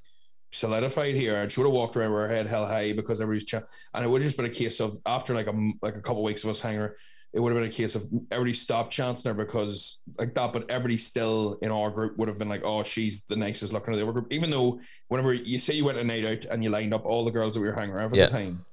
[0.52, 3.44] solidified here, and she would have walked around with her head held high because everybody's
[3.44, 3.64] chat,
[3.94, 6.22] and it would have just been a case of after like a like a couple
[6.22, 6.96] weeks of us hanging, her,
[7.32, 10.68] it would have been a case of everybody stopped chancing her because like that, but
[10.70, 13.98] everybody still in our group would have been like, oh, she's the nicest looking of
[14.00, 16.70] the other group, even though whenever you say you went a night out and you
[16.70, 18.26] lined up all the girls that we were hanging around for Yeah.
[18.26, 18.64] the time.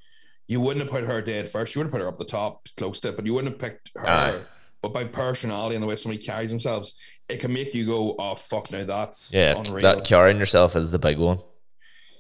[0.48, 1.76] You wouldn't have put her dead first.
[1.76, 3.60] You would have put her up the top, close to it, but you wouldn't have
[3.62, 4.08] picked her.
[4.08, 4.42] Aye.
[4.82, 6.94] But by personality and the way somebody carries themselves,
[7.28, 9.58] it can make you go, "Oh fuck!" Now that's yeah.
[9.58, 9.82] unreal.
[9.82, 11.40] That carrying yourself is the big one.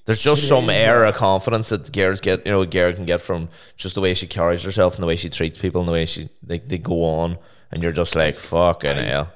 [0.07, 1.09] There's just It some is, air yeah.
[1.09, 2.45] of confidence that girls get.
[2.47, 5.17] You know, girl can get from just the way she carries herself and the way
[5.17, 7.37] she treats people and the way she they, they go on,
[7.71, 9.33] and you're just like, fucking I- hell.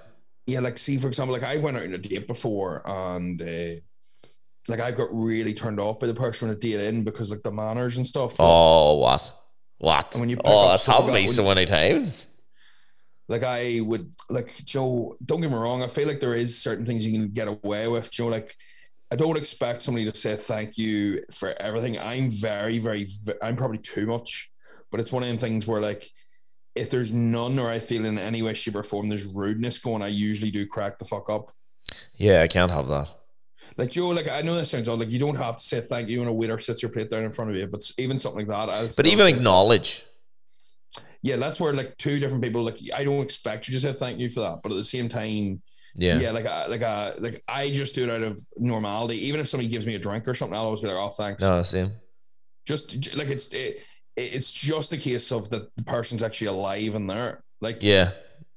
[0.47, 3.81] yeah, like see, for example, like I went out on a date before, and uh,
[4.69, 7.43] like I got really turned off by the person on a date in because like
[7.43, 8.35] the manners and stuff.
[8.39, 9.33] Oh, what?
[9.79, 10.13] What?
[10.13, 12.27] And when you oh, that's happened me so many times.
[13.27, 15.15] Like I would like Joe.
[15.23, 15.83] Don't get me wrong.
[15.83, 18.27] I feel like there is certain things you can get away with, Joe.
[18.27, 18.55] Like
[19.11, 21.99] I don't expect somebody to say thank you for everything.
[21.99, 23.07] I'm very, very.
[23.41, 24.49] I'm probably too much,
[24.89, 26.09] but it's one of them things where like.
[26.73, 30.01] If there's none, or I feel in any way, shape, or form, there's rudeness going.
[30.01, 31.51] I usually do crack the fuck up.
[32.15, 33.09] Yeah, I can't have that.
[33.77, 34.99] Like Joe, like I know this sounds odd.
[34.99, 37.25] Like you don't have to say thank you when a waiter sets your plate down
[37.25, 38.73] in front of you, but even something like that.
[38.73, 40.05] I'll But even acknowledge.
[41.21, 42.63] yeah, that's where like two different people.
[42.63, 45.09] Like I don't expect you to say thank you for that, but at the same
[45.09, 45.61] time,
[45.95, 46.19] Yeah.
[46.19, 49.27] yeah, like I, like I, like I just do it out of normality.
[49.27, 51.41] Even if somebody gives me a drink or something, I'll always be like, "Oh, thanks."
[51.41, 51.91] No, same.
[52.65, 53.81] Just like it's it,
[54.15, 57.43] it's just a case of that the person's actually alive in there.
[57.59, 58.11] Like Yeah.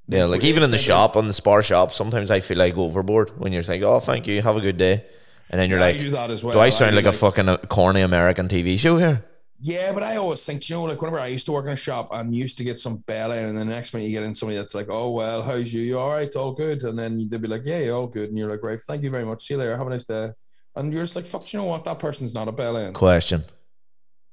[0.06, 3.40] Yeah, like even in the shop, on the spar shop, sometimes I feel like overboard
[3.40, 5.02] when you're like, oh, thank you, have a good day.
[5.48, 6.54] And then you're I like, do that as well.
[6.54, 9.24] do I sound do like a fucking uh, corny American TV show here?
[9.66, 11.76] Yeah, but I always think, you know, like whenever I used to work in a
[11.76, 14.34] shop and used to get some bell in, and the next minute you get in
[14.34, 15.80] somebody that's like, oh, well, how's you?
[15.80, 16.36] You all right?
[16.36, 16.84] All good.
[16.84, 18.28] And then they'd be like, yeah, all good.
[18.28, 19.46] And you're like, right, thank you very much.
[19.46, 19.74] See you later.
[19.74, 20.32] Have a nice day.
[20.76, 21.82] And you're just like, fuck, you know what?
[21.86, 22.92] That person's not a bell in.
[22.92, 23.42] Question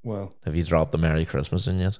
[0.04, 1.98] Well, Have you dropped the Merry Christmas in yet?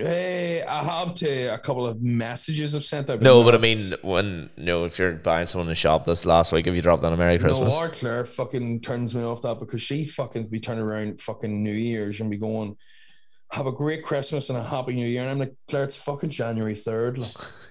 [0.00, 3.20] Eh, I have to a couple of messages I've sent out.
[3.20, 6.26] No, but I mean, when, you know, if you're buying someone in the shop this
[6.26, 7.72] last week, if you dropped on a Merry Christmas?
[7.72, 11.62] No, our Claire fucking turns me off that because she fucking be turning around fucking
[11.62, 12.76] New Year's and be going,
[13.52, 15.22] have a great Christmas and a happy New Year.
[15.22, 17.18] And I'm like, Claire, it's fucking January 3rd.
[17.18, 17.52] Like,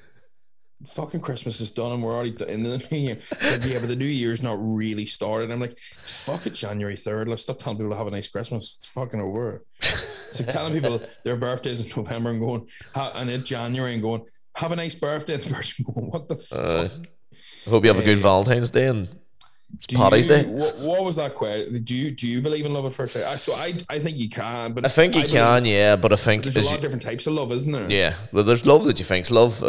[0.88, 3.18] fucking Christmas is done and we're already in the New Year.
[3.42, 5.52] Like, yeah, but the New Year's not really started.
[5.52, 7.28] I'm like, it's fucking January 3rd.
[7.28, 8.76] Let's stop telling people to have a nice Christmas.
[8.78, 9.66] It's fucking over.
[10.32, 14.24] So telling people their birthdays in November and going, and in January and going,
[14.56, 15.36] have a nice birthday.
[15.36, 17.08] And the person going, what the Uh, fuck?
[17.68, 19.10] I hope you have a good Valentine's Day and
[19.88, 20.46] Do you, Day.
[20.46, 21.82] What, what was that question?
[21.84, 23.24] Do you do you believe in love at first sight?
[23.24, 26.12] I, so I I think you can, but I think you believe- can, yeah, but
[26.12, 27.90] I think There's a lot you- of different types of love, isn't there?
[27.90, 29.62] yeah, well, there's love that you think's love,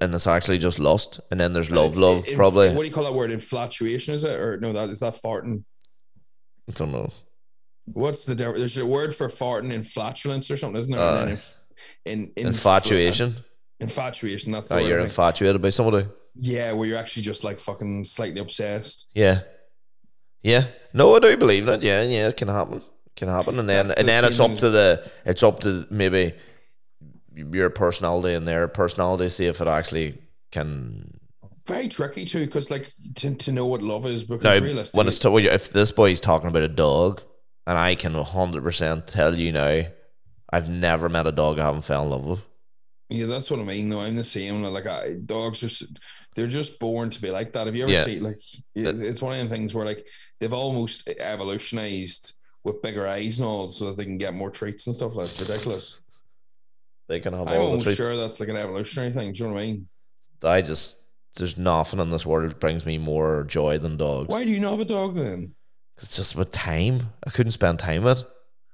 [0.00, 2.68] and it's actually just lust, and then there's love, love, it- probably.
[2.74, 3.30] What do you call that word?
[3.30, 4.38] Infatuation, is it?
[4.38, 5.62] Or no, that is that farting.
[6.68, 7.10] I don't know.
[7.86, 8.58] What's the difference?
[8.58, 11.00] There's a word for farting in flatulence or something, isn't there?
[11.00, 11.60] Uh, inf-
[12.04, 13.36] in, in Infatuation.
[13.78, 14.52] infatuation.
[14.52, 14.88] That's the Oh, word.
[14.88, 16.06] you're I infatuated by somebody.
[16.38, 19.08] Yeah, where you're actually just like fucking slightly obsessed.
[19.14, 19.40] Yeah.
[20.42, 20.66] Yeah.
[20.92, 21.82] No, I do believe that.
[21.82, 22.78] Yeah, yeah, it can happen.
[22.78, 25.60] It can happen, and then That's and the then it's up to the it's up
[25.60, 26.34] to maybe
[27.34, 30.18] your personality and their personality see if it actually
[30.52, 31.18] can.
[31.66, 35.08] Very tricky too, because like to, to know what love is, because Now, realistically, when
[35.08, 37.22] it's to, if this boy's talking about a dog,
[37.66, 39.86] and I can hundred percent tell you now,
[40.52, 42.44] I've never met a dog I haven't fell in love with.
[43.10, 43.88] Yeah, that's what I mean.
[43.88, 44.62] No, I'm the same.
[44.62, 45.86] Like I, dogs are,
[46.34, 47.66] they're just born to be like that.
[47.66, 48.04] Have you ever Yeah.
[48.04, 48.40] seen like
[48.74, 50.06] it's one of the things where like
[50.40, 52.34] they've almost evolutionized
[52.64, 55.12] with bigger eyes and all, so that they can get more treats and stuff.
[55.16, 56.00] That's ridiculous.
[57.08, 57.98] They can have I'm all the treats.
[57.98, 59.32] sure that's like an evolutionary thing.
[59.32, 59.88] Do you know what I mean?
[60.42, 60.98] I just
[61.36, 64.28] there's nothing in this world that brings me more joy than dogs.
[64.28, 65.54] Why do you not have a dog then?
[65.98, 67.12] It's just with time.
[67.26, 68.24] I couldn't spend time with.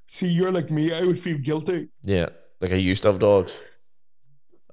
[0.06, 0.92] See, you're like me.
[0.94, 1.88] I would feel guilty.
[2.02, 2.28] Yeah,
[2.60, 3.56] like I used to have dogs.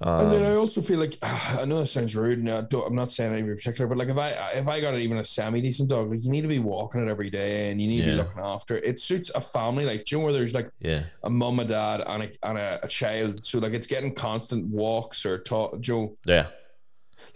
[0.00, 2.86] And then I Um, also feel like I know this sounds rude, and I don't,
[2.86, 5.60] I'm not saying anything particular, but like if I if I got even a semi
[5.60, 8.10] decent dog, like you need to be walking it every day, and you need to
[8.10, 8.84] be looking after it.
[8.84, 10.04] It suits a family life.
[10.04, 12.80] Do you know where there's like yeah, a mum, a dad, and a and a,
[12.84, 15.80] a child, so like it's getting constant walks or talk.
[15.80, 16.46] Joe, yeah,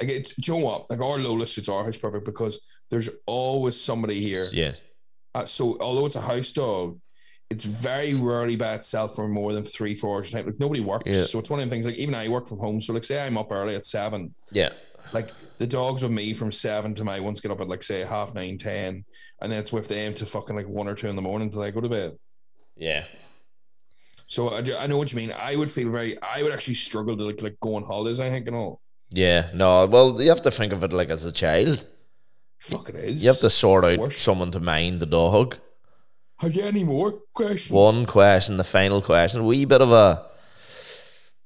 [0.00, 0.88] like it's do you know what?
[0.90, 2.60] Like our Lola suits our house perfect because
[2.90, 4.48] there's always somebody here.
[4.52, 4.72] yeah,
[5.34, 7.00] Uh, so although it's a house dog,
[7.52, 10.32] it's very rarely by itself for more than three, four hours.
[10.32, 11.04] Like nobody works.
[11.06, 11.24] Yeah.
[11.24, 12.80] So it's one of the things like even I work from home.
[12.80, 14.34] So like say I'm up early at seven.
[14.50, 14.70] yeah,
[15.12, 18.00] Like the dogs with me from seven to my ones get up at like say
[18.04, 19.04] half nine, ten,
[19.40, 21.62] and then it's with them to fucking like one or two in the morning till
[21.62, 22.12] I go to bed.
[22.76, 23.04] yeah.
[24.26, 25.30] So I, I know what you mean.
[25.32, 28.30] I would feel very I would actually struggle to like like go on holidays, I
[28.30, 28.80] think and all.
[29.10, 31.86] Yeah, no, well, you have to think of it like as a child.
[32.58, 33.22] Fuck it is.
[33.22, 35.58] You have to sort out someone to mind the dog.
[36.42, 37.70] Have you any more questions?
[37.70, 40.26] One question, the final question, A wee bit of a,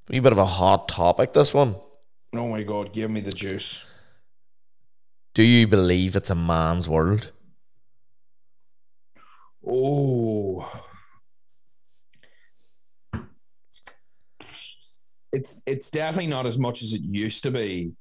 [0.09, 1.35] wee bit of a hot topic.
[1.35, 1.77] This one.
[2.35, 3.85] Oh my god, give me the juice.
[5.35, 7.31] Do you believe it's a man's world?
[9.67, 10.67] Oh.
[15.31, 17.93] It's it's definitely not as much as it used to be.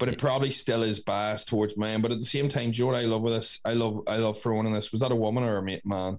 [0.00, 2.00] But it probably still is biased towards men.
[2.00, 4.66] But at the same time, Joe, I love with this, I love I love throwing
[4.66, 4.90] in this.
[4.90, 6.18] Was that a woman or a ma- man?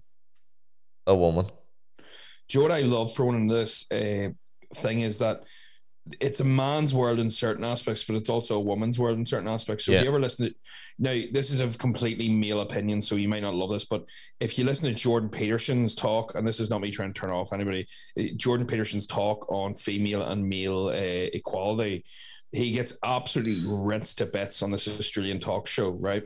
[1.08, 1.48] A woman.
[2.48, 4.30] Joe, what I love throwing in this uh,
[4.76, 5.44] thing is that
[6.20, 9.47] it's a man's world in certain aspects, but it's also a woman's world in certain
[9.47, 9.86] aspects.
[9.86, 10.56] So if you ever listen to
[10.97, 14.06] now, this is a completely male opinion, so you might not love this, but
[14.39, 17.30] if you listen to Jordan Peterson's talk, and this is not me trying to turn
[17.30, 17.88] off anybody,
[18.18, 22.04] eh, Jordan Peterson's talk on female and male uh, equality,
[22.52, 26.24] he gets absolutely rinsed to bits on this Australian talk show, right?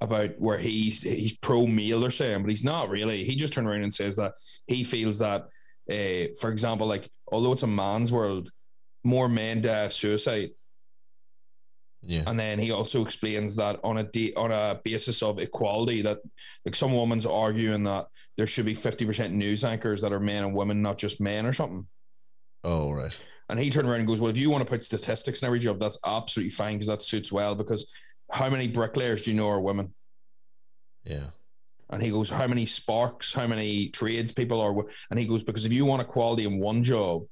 [0.00, 3.24] About where he's he's pro male, they're saying, but he's not really.
[3.24, 4.34] He just turned around and says that
[4.66, 5.48] he feels that,
[5.90, 8.50] uh, for example, like although it's a man's world,
[9.04, 10.50] more men die of suicide.
[12.04, 12.24] Yeah.
[12.26, 16.18] And then he also explains that on a de- on a basis of equality, that
[16.64, 20.44] like some woman's arguing that there should be fifty percent news anchors that are men
[20.44, 21.86] and women, not just men or something.
[22.64, 23.16] Oh right.
[23.48, 25.60] And he turned around and goes, "Well, if you want to put statistics in every
[25.60, 27.54] job, that's absolutely fine because that suits well.
[27.54, 27.92] Because
[28.30, 29.94] how many bricklayers do you know are women?"
[31.04, 31.26] Yeah.
[31.92, 34.74] And he goes, How many sparks, how many trades people are?
[35.10, 37.24] And he goes, Because if you want equality in one job,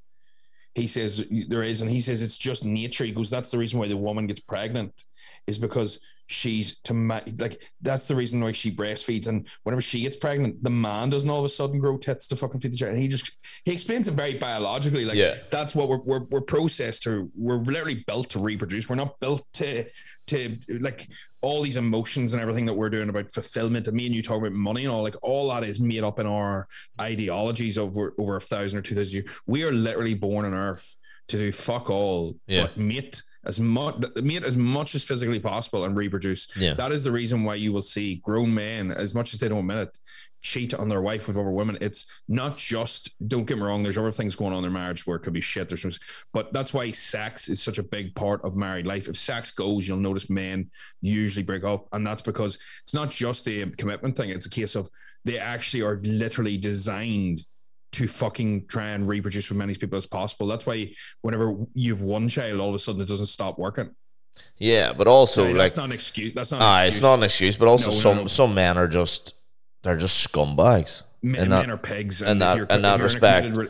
[0.75, 3.05] he says there is, and he says it's just nature.
[3.05, 5.05] He goes, That's the reason why the woman gets pregnant,
[5.47, 6.01] is because
[6.33, 9.27] she's to ma- like that's the reason why she breastfeeds.
[9.27, 12.37] And whenever she gets pregnant, the man doesn't all of a sudden grow tits to
[12.37, 12.93] fucking feed the child.
[12.93, 13.33] And he just
[13.65, 15.05] he explains it very biologically.
[15.05, 15.35] Like Yeah.
[15.51, 17.29] that's what we're, we're we're processed to.
[17.37, 18.89] We're literally built to reproduce.
[18.89, 19.85] We're not built to
[20.29, 21.09] to like
[21.41, 23.89] all these emotions and everything that we're doing about fulfillment.
[23.89, 26.21] And me and you talk about money and all, like all that is made up
[26.21, 26.69] in our
[27.01, 29.31] ideologies over over a thousand or two thousand years.
[29.47, 30.97] We are literally born on Earth
[31.29, 32.63] to do fuck all, Yeah.
[32.63, 36.49] but mate as much mate as much as physically possible and reproduce.
[36.57, 36.75] Yeah.
[36.75, 39.61] That is the reason why you will see grown men, as much as they don't
[39.61, 39.99] admit it,
[40.43, 41.79] cheat on their wife with other women.
[41.81, 45.07] It's not just, don't get me wrong, there's other things going on in their marriage
[45.07, 45.69] where it could be shit.
[45.69, 45.99] There's
[46.33, 49.09] but that's why sex is such a big part of married life.
[49.09, 50.71] If sex goes, you'll notice men
[51.01, 51.89] usually break up.
[51.93, 54.89] And that's because it's not just a commitment thing, it's a case of
[55.25, 57.45] they actually are literally designed
[57.93, 60.47] to fucking try and reproduce with many people as possible.
[60.47, 63.91] That's why whenever you have one child, all of a sudden it doesn't stop working.
[64.59, 66.33] Yeah, but also Now, like that's not an excuse.
[66.35, 66.63] That's not.
[66.63, 68.27] Ah, it's not an excuse, but also No, some no.
[68.29, 69.35] some men are just
[69.83, 71.03] they're just scumbags.
[71.23, 73.57] Men, in that- men are pigs, in that- you're- in that if you're a respect,
[73.57, 73.69] re-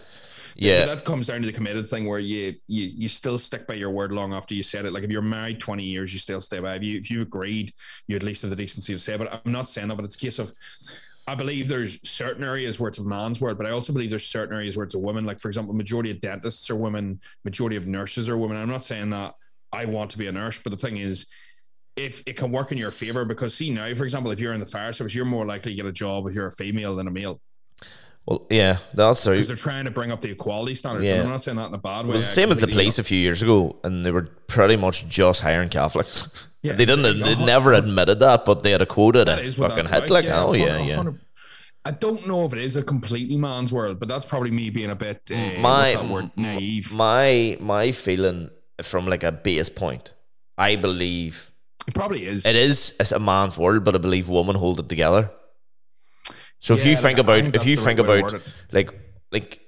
[0.57, 3.75] Yeah, that comes down to the committed thing where you you you still stick by
[3.75, 4.93] your word long after you said it.
[4.93, 6.75] Like if you're married twenty years, you still stay by.
[6.77, 7.73] If you if you agreed,
[8.07, 9.14] you at least have the decency to say.
[9.14, 9.18] it.
[9.18, 9.97] But I'm not saying that.
[9.97, 10.53] But it's a case of.
[11.27, 14.27] I believe there's certain areas where it's a man's word, but I also believe there's
[14.27, 15.25] certain areas where it's a woman.
[15.25, 18.57] Like for example, majority of dentists are women, majority of nurses are women.
[18.57, 19.35] I'm not saying that
[19.73, 21.27] I want to be a nurse, but the thing is,
[21.97, 24.61] if it can work in your favor because see now, for example, if you're in
[24.61, 27.07] the fire service, you're more likely to get a job if you're a female than
[27.07, 27.41] a male
[28.27, 29.35] Well, yeah, that's true.
[29.35, 31.09] because they're trying to bring up the equality standards.
[31.11, 31.23] Yeah.
[31.23, 32.16] I'm not saying that in a bad way.
[32.16, 35.43] The same as the police a few years ago, and they were pretty much just
[35.43, 36.49] hiring Catholics.
[36.63, 37.21] Yeah, they didn't.
[37.21, 40.05] They never admitted that, but they had a quota That what fucking hit.
[40.05, 40.11] about.
[40.11, 41.05] Like, oh yeah, yeah.
[41.85, 44.91] I don't know if it is a completely man's world, but that's probably me being
[44.91, 46.93] a bit uh, my word naive.
[46.93, 48.51] my my feeling
[48.83, 50.13] from like a base point,
[50.59, 51.51] I believe
[51.89, 52.45] It probably is.
[52.45, 55.31] it is it's a man's world, but I believe women hold it together.
[56.59, 58.91] So if you like, think about think if you think right about like
[59.33, 59.61] like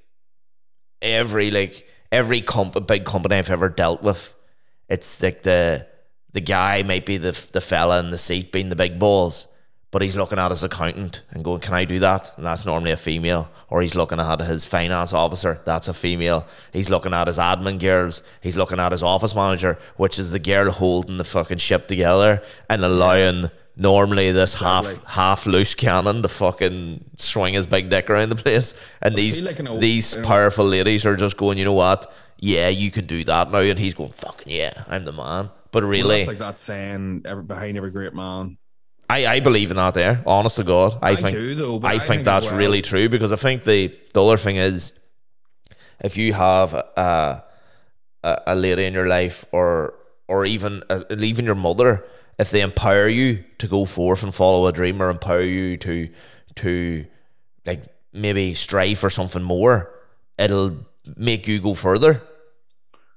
[1.00, 4.34] every like every comp- big company I've ever dealt with,
[4.90, 5.86] it's like the
[6.32, 9.48] the guy might be the the fella in the seat being the big balls,
[9.90, 12.90] but he's looking at his accountant and going, "Can I do that?" And that's normally
[12.92, 13.48] a female.
[13.68, 16.46] Or he's looking at his finance officer, that's a female.
[16.72, 18.22] He's looking at his admin girls.
[18.42, 22.42] He's looking at his office manager, which is the girl holding the fucking ship together
[22.68, 23.50] and allowing.
[23.74, 28.74] Normally, this half half loose cannon to fucking swing his big dick around the place,
[29.00, 32.12] and these like old- these you know- powerful ladies are just going, you know what?
[32.38, 35.48] Yeah, you can do that now, and he's going, fucking yeah, I'm the man.
[35.72, 38.58] But really, that's like that saying every, behind every great man.
[39.10, 39.94] I, I believe in that.
[39.94, 42.58] There, honest to God, I, I think do, though, I, I think, think that's well-
[42.58, 44.92] really true because I think the the other thing is,
[46.00, 47.44] if you have a
[48.22, 49.94] a, a lady in your life, or
[50.28, 52.04] or even uh, even your mother,
[52.38, 56.08] if they empower you to go forth and follow a dream, or empower you to
[56.56, 57.06] to
[57.66, 59.90] like maybe strive for something more,
[60.38, 60.76] it'll
[61.16, 62.22] make you go further.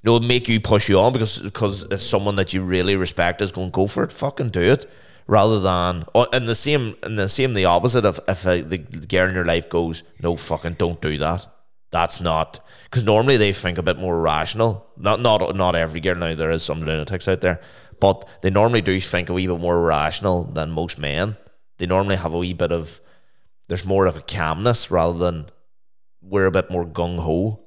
[0.05, 3.71] It'll make you push you on because because someone that you really respect is going
[3.71, 4.85] go for it, fucking do it,
[5.25, 8.77] rather than oh, and the same and the same the opposite of if a, the
[8.77, 11.47] girl in your life goes no fucking don't do that.
[11.91, 14.85] That's not because normally they think a bit more rational.
[14.95, 17.59] Not not not every girl now there is some lunatics out there,
[17.99, 21.35] but they normally do think a wee bit more rational than most men.
[21.77, 23.01] They normally have a wee bit of
[23.67, 25.47] there's more of a calmness rather than
[26.21, 27.64] we're a bit more gung ho.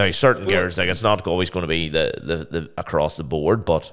[0.00, 3.22] Now, certain gears, like it's not always going to be the, the the across the
[3.24, 3.92] board, but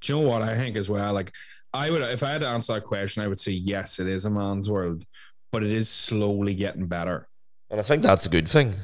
[0.00, 1.12] Do you know what I think as well?
[1.12, 1.32] Like,
[1.72, 4.24] I would, if I had to answer that question, I would say yes, it is
[4.24, 5.04] a man's world,
[5.52, 7.28] but it is slowly getting better.
[7.70, 8.74] and I think that's a good thing.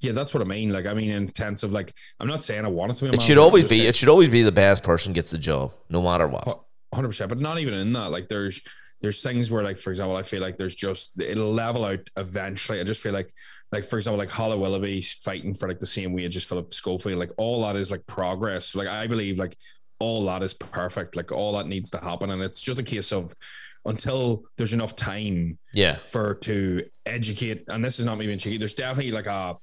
[0.00, 0.72] Yeah, that's what I mean.
[0.72, 3.10] Like, I mean, in terms of like, I'm not saying I want it to be.
[3.10, 5.30] A It should world, always be saying- it should always be the best person gets
[5.30, 6.64] the job, no matter what.
[6.92, 7.28] hundred percent.
[7.28, 8.10] But not even in that.
[8.10, 8.60] Like there's
[9.02, 12.80] there's things where like for example, I feel like there's just it'll level out eventually.
[12.80, 13.34] I just feel like
[13.72, 17.18] like for example, like Holly Willoughby's fighting for like the same wage as Philip Schofield.
[17.18, 18.74] Like all that is like progress.
[18.74, 19.56] Like I believe like
[19.98, 21.16] all that is perfect.
[21.16, 23.34] Like all that needs to happen, and it's just a case of
[23.84, 28.56] until there's enough time Yeah, for to educate and this is not me being cheeky
[28.56, 29.56] there's definitely like a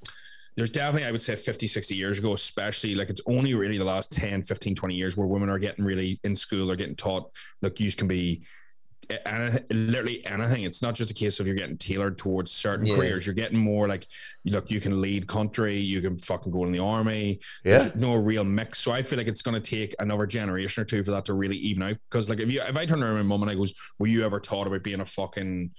[0.57, 3.85] there's definitely i would say 50 60 years ago especially like it's only really the
[3.85, 7.31] last 10 15 20 years where women are getting really in school they're getting taught
[7.61, 8.43] look you can be
[9.25, 12.95] any, literally anything it's not just a case of you're getting tailored towards certain Yeah.
[12.95, 14.05] careers you're getting more like
[14.45, 18.15] look you can lead country you can fucking go in the army yeah, there's no
[18.15, 18.79] real mix.
[18.79, 21.33] So I feel like it's going to take another generation or two for that to
[21.33, 21.97] really even out.
[22.09, 24.23] Because like if you if I turn around my mum and I goes, "Were you
[24.25, 25.71] ever taught about being a fucking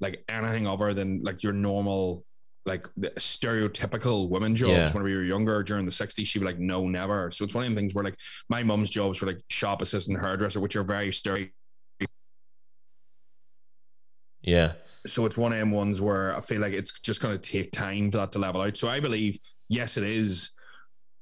[0.00, 2.24] like anything other than like your normal
[2.66, 4.92] like the stereotypical women jobs Yeah.
[4.92, 7.64] when we were younger during the 60s?" She'd be like, "No, never." So it's one
[7.64, 8.18] of the things where like
[8.48, 11.48] my mum's jobs were like shop assistant, hairdresser, which are very stereo.
[14.42, 14.72] Yeah.
[15.06, 17.72] So it's one of them ones where I feel like it's just going to take
[17.72, 18.76] time for that to level out.
[18.76, 20.50] So I believe, yes, it is,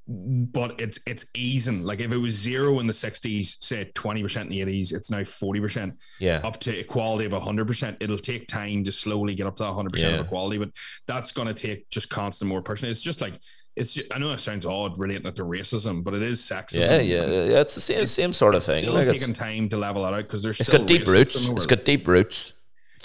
[0.09, 1.83] but it's it's easing.
[1.83, 5.11] Like if it was zero in the '60s, say 20 percent in the '80s, it's
[5.11, 7.97] now 40 percent Yeah, up to equality of 100 percent.
[8.01, 10.21] It'll take time to slowly get up to 100 percent Yeah.
[10.21, 10.71] of equality, but
[11.07, 12.89] that's going to take just constant more pushing.
[12.89, 13.35] It's just like
[13.77, 13.95] it's.
[13.95, 16.81] Just, I know it sounds odd relating it to racism, but it is sexism.
[16.81, 17.61] yeah, yeah, yeah.
[17.61, 18.83] It's the same same sort of thing.
[18.85, 21.49] Still Like, it's, taking time to level that out because there's it's got deep roots.
[21.49, 22.55] It's got deep roots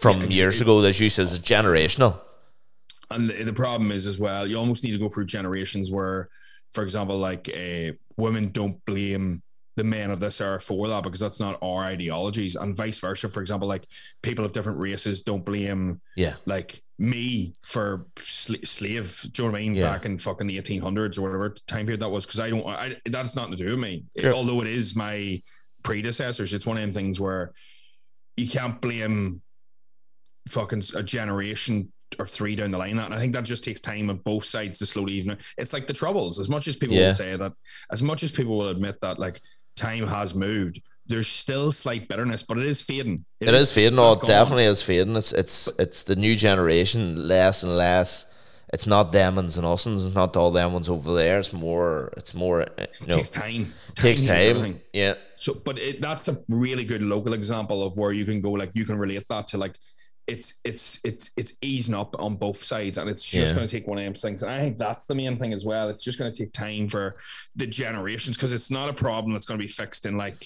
[0.01, 0.81] from Yeah, years ago.
[0.81, 2.19] As you says, it's generational.
[3.09, 6.29] And the problem is as well, you almost need to go through generations where,
[6.73, 9.43] for example, like uh, women don't blame
[9.77, 13.29] the men of this era for that because that's not our ideologies, and vice versa.
[13.29, 13.85] For example, like
[14.21, 19.21] people of different races don't blame Yeah, like me for sl- slave.
[19.31, 19.75] Do you know what I mean?
[19.75, 19.91] Yeah.
[19.91, 22.65] Back in fucking the 1800s or whatever time period that was, because I don't.
[22.67, 24.05] I, that's nothing to do with me.
[24.15, 24.31] Yeah.
[24.33, 25.41] Although it is my
[25.83, 27.53] predecessors, it's one of them things where
[28.37, 29.41] you can't blame
[30.49, 32.97] fucking a generation or three down the line.
[32.99, 35.37] And I think that just takes time on both sides to slowly even.
[35.57, 36.39] It's like the troubles.
[36.39, 37.07] As much as people Yeah.
[37.07, 37.53] will say that,
[37.91, 39.39] as much as people will admit that, like
[39.75, 40.81] time has moved.
[41.07, 43.25] There's still slight bitterness, but it is fading.
[43.39, 43.89] it is fading.
[43.89, 44.29] it's No, not it gone.
[44.29, 45.15] definitely is fading.
[45.15, 48.25] It's it's it's the new generation less and less
[48.73, 50.05] it's not them and us ones.
[50.05, 51.39] It's not all them ones over there.
[51.39, 52.13] It's more.
[52.15, 52.61] It's more.
[52.61, 53.73] uh, You know, takes time.
[53.95, 54.79] takes time.
[54.93, 58.51] Yeah, So, but it, that's a really good local example of where you can go,
[58.51, 59.75] like you can relate that to like
[60.31, 63.55] it's it's it's it's easing up on both sides, and it's just Yeah.
[63.55, 64.41] going to take one of them things.
[64.43, 65.89] And I think that's the main thing as well.
[65.89, 67.17] It's just going to take time for
[67.55, 70.45] the generations because it's not a problem that's going to be fixed in like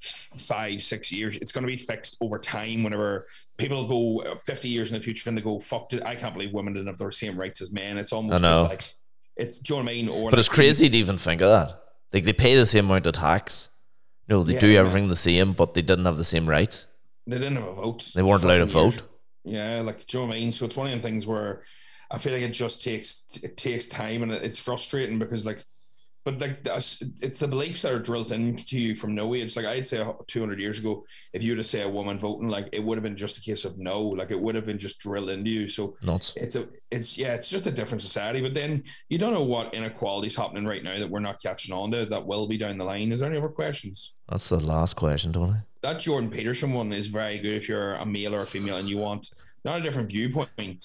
[0.00, 1.36] five six years.
[1.36, 2.82] It's going to be fixed over time.
[2.82, 3.26] Whenever
[3.58, 6.34] people go uh, fifty years in the future and they go, "Fuck it, I can't
[6.34, 8.82] believe women didn't have the same rights as men." It's almost just like
[9.36, 9.58] it's.
[9.60, 10.08] Do you know what I mean?
[10.08, 11.78] Or but it's crazy to even think of that.
[12.12, 13.68] Like they pay the same amount of tax.
[14.28, 14.80] No, they Yeah, do yeah.
[14.80, 16.86] everything the same, but they didn't have the same rights.
[17.26, 18.10] They didn't have a vote.
[18.14, 19.02] They weren't allowed to vote.
[19.44, 20.52] Yeah, like do you know what I mean?
[20.52, 21.62] So it's one of them things where
[22.10, 25.64] I feel like it just takes it takes time and it's frustrating because like
[26.24, 26.60] but like
[27.20, 29.56] it's the beliefs that are drilled into you from no age.
[29.56, 32.68] Like I'd say 200 years ago, if you were to say a woman voting, like
[32.72, 35.00] it would have been just a case of no, like it would have been just
[35.00, 35.68] drilled into you.
[35.68, 36.34] So Nuts.
[36.36, 38.40] it's a it's yeah, it's just a different society.
[38.40, 41.74] But then you don't know what inequality is happening right now that we're not catching
[41.74, 43.10] on to that will be down the line.
[43.10, 44.14] Is there any other questions?
[44.28, 45.56] That's the last question, Tony.
[45.82, 48.88] That Jordan Peterson one is very good if you're a male or a female and
[48.88, 49.28] you want
[49.64, 50.84] not a different viewpoint,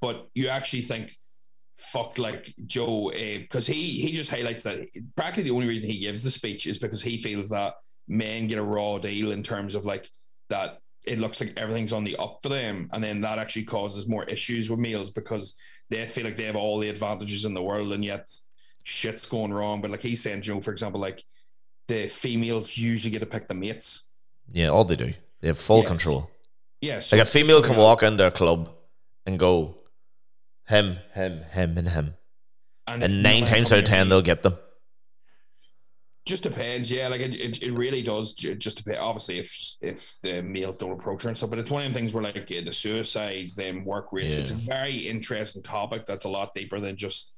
[0.00, 1.16] but you actually think,
[1.78, 4.86] fuck, like Joe, eh, because he he just highlights that
[5.16, 7.74] practically the only reason he gives the speech is because he feels that
[8.06, 10.08] men get a raw deal in terms of like
[10.48, 14.08] that it looks like everything's on the up for them, and then that actually causes
[14.08, 15.56] more issues with males because
[15.90, 18.28] they feel like they have all the advantages in the world, and yet
[18.82, 19.80] shit's going wrong.
[19.80, 21.22] But like he's saying, Joe, for example, like
[21.86, 24.07] the females usually get to pick the mates.
[24.52, 25.14] Yeah, all they do.
[25.40, 25.88] They have full Yes.
[25.88, 26.30] control.
[26.80, 28.70] Yeah, so Like a female can walk into a club
[29.26, 29.76] and go,
[30.68, 32.14] him, him, him, and him.
[32.86, 34.56] and, And nine times out of ten, they'll get them.
[36.26, 36.90] just depends.
[36.90, 38.34] Yeah, like it, it, it really does.
[38.34, 38.98] Just depend.
[38.98, 41.98] Obviously, if if the males don't approach her and stuff, but it's one of the
[41.98, 44.34] things where like the suicides, them work rates.
[44.34, 46.04] It's a very interesting topic.
[46.06, 47.32] That's a lot deeper than just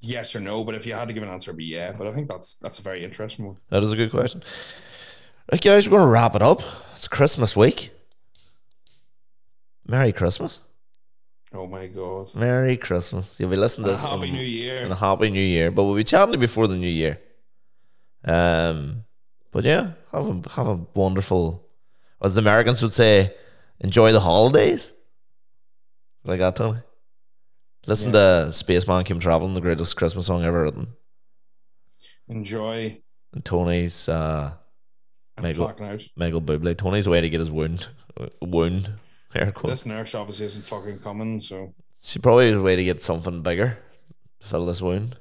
[0.00, 0.62] yes or no.
[0.64, 1.90] But if you had to give an answer, it'd be yeah.
[1.92, 3.56] But I think that's that's a very interesting one.
[3.68, 4.42] That is a good question.
[5.50, 6.60] Right, guys, we're going to wrap it up.
[6.92, 7.90] It's Christmas week.
[9.86, 10.60] Merry Christmas.
[11.52, 12.32] Oh my god!
[12.36, 13.40] Merry Christmas.
[13.40, 14.76] You'll be listening to And a this happy New Year.
[14.84, 15.72] and a happy new year.
[15.72, 17.18] But we'll be chatting before the new year.
[18.24, 19.04] Um,
[19.50, 21.66] but yeah, have a have a wonderful,
[22.22, 23.34] as the Americans would say,
[23.80, 24.94] enjoy the holidays.
[26.22, 26.78] Like that, Tony.
[27.86, 30.88] Listen to Spaceman Came Traveling, the greatest Christmas song ever written.
[32.28, 33.00] Enjoy.
[33.32, 34.52] And Tony's uh,
[35.42, 35.68] Michael.
[35.68, 36.02] clocking out.
[36.16, 36.76] Michael Bublé.
[36.76, 37.88] Tony's way to get his wound,
[38.40, 38.92] wound.
[39.34, 39.70] Air quote.
[39.70, 41.40] This nurse obviously isn't fucking coming.
[41.40, 41.72] So
[42.02, 43.78] She probably a way to get something bigger,
[44.40, 45.16] to fill this wound.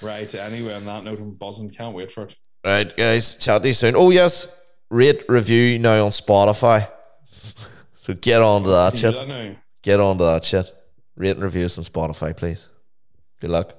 [0.00, 0.32] right.
[0.34, 1.70] Anyway, on that note, I'm buzzing.
[1.70, 2.36] Can't wait for it.
[2.64, 3.94] Right, guys, chat to you soon.
[3.96, 4.48] Oh yes,
[4.90, 6.90] rate review now on Spotify.
[7.94, 9.14] so get on to that shit.
[9.14, 9.56] that?
[9.82, 10.70] Get on to that shit.
[11.16, 12.70] Rate and review us on Spotify, please.
[13.40, 13.74] Good luck.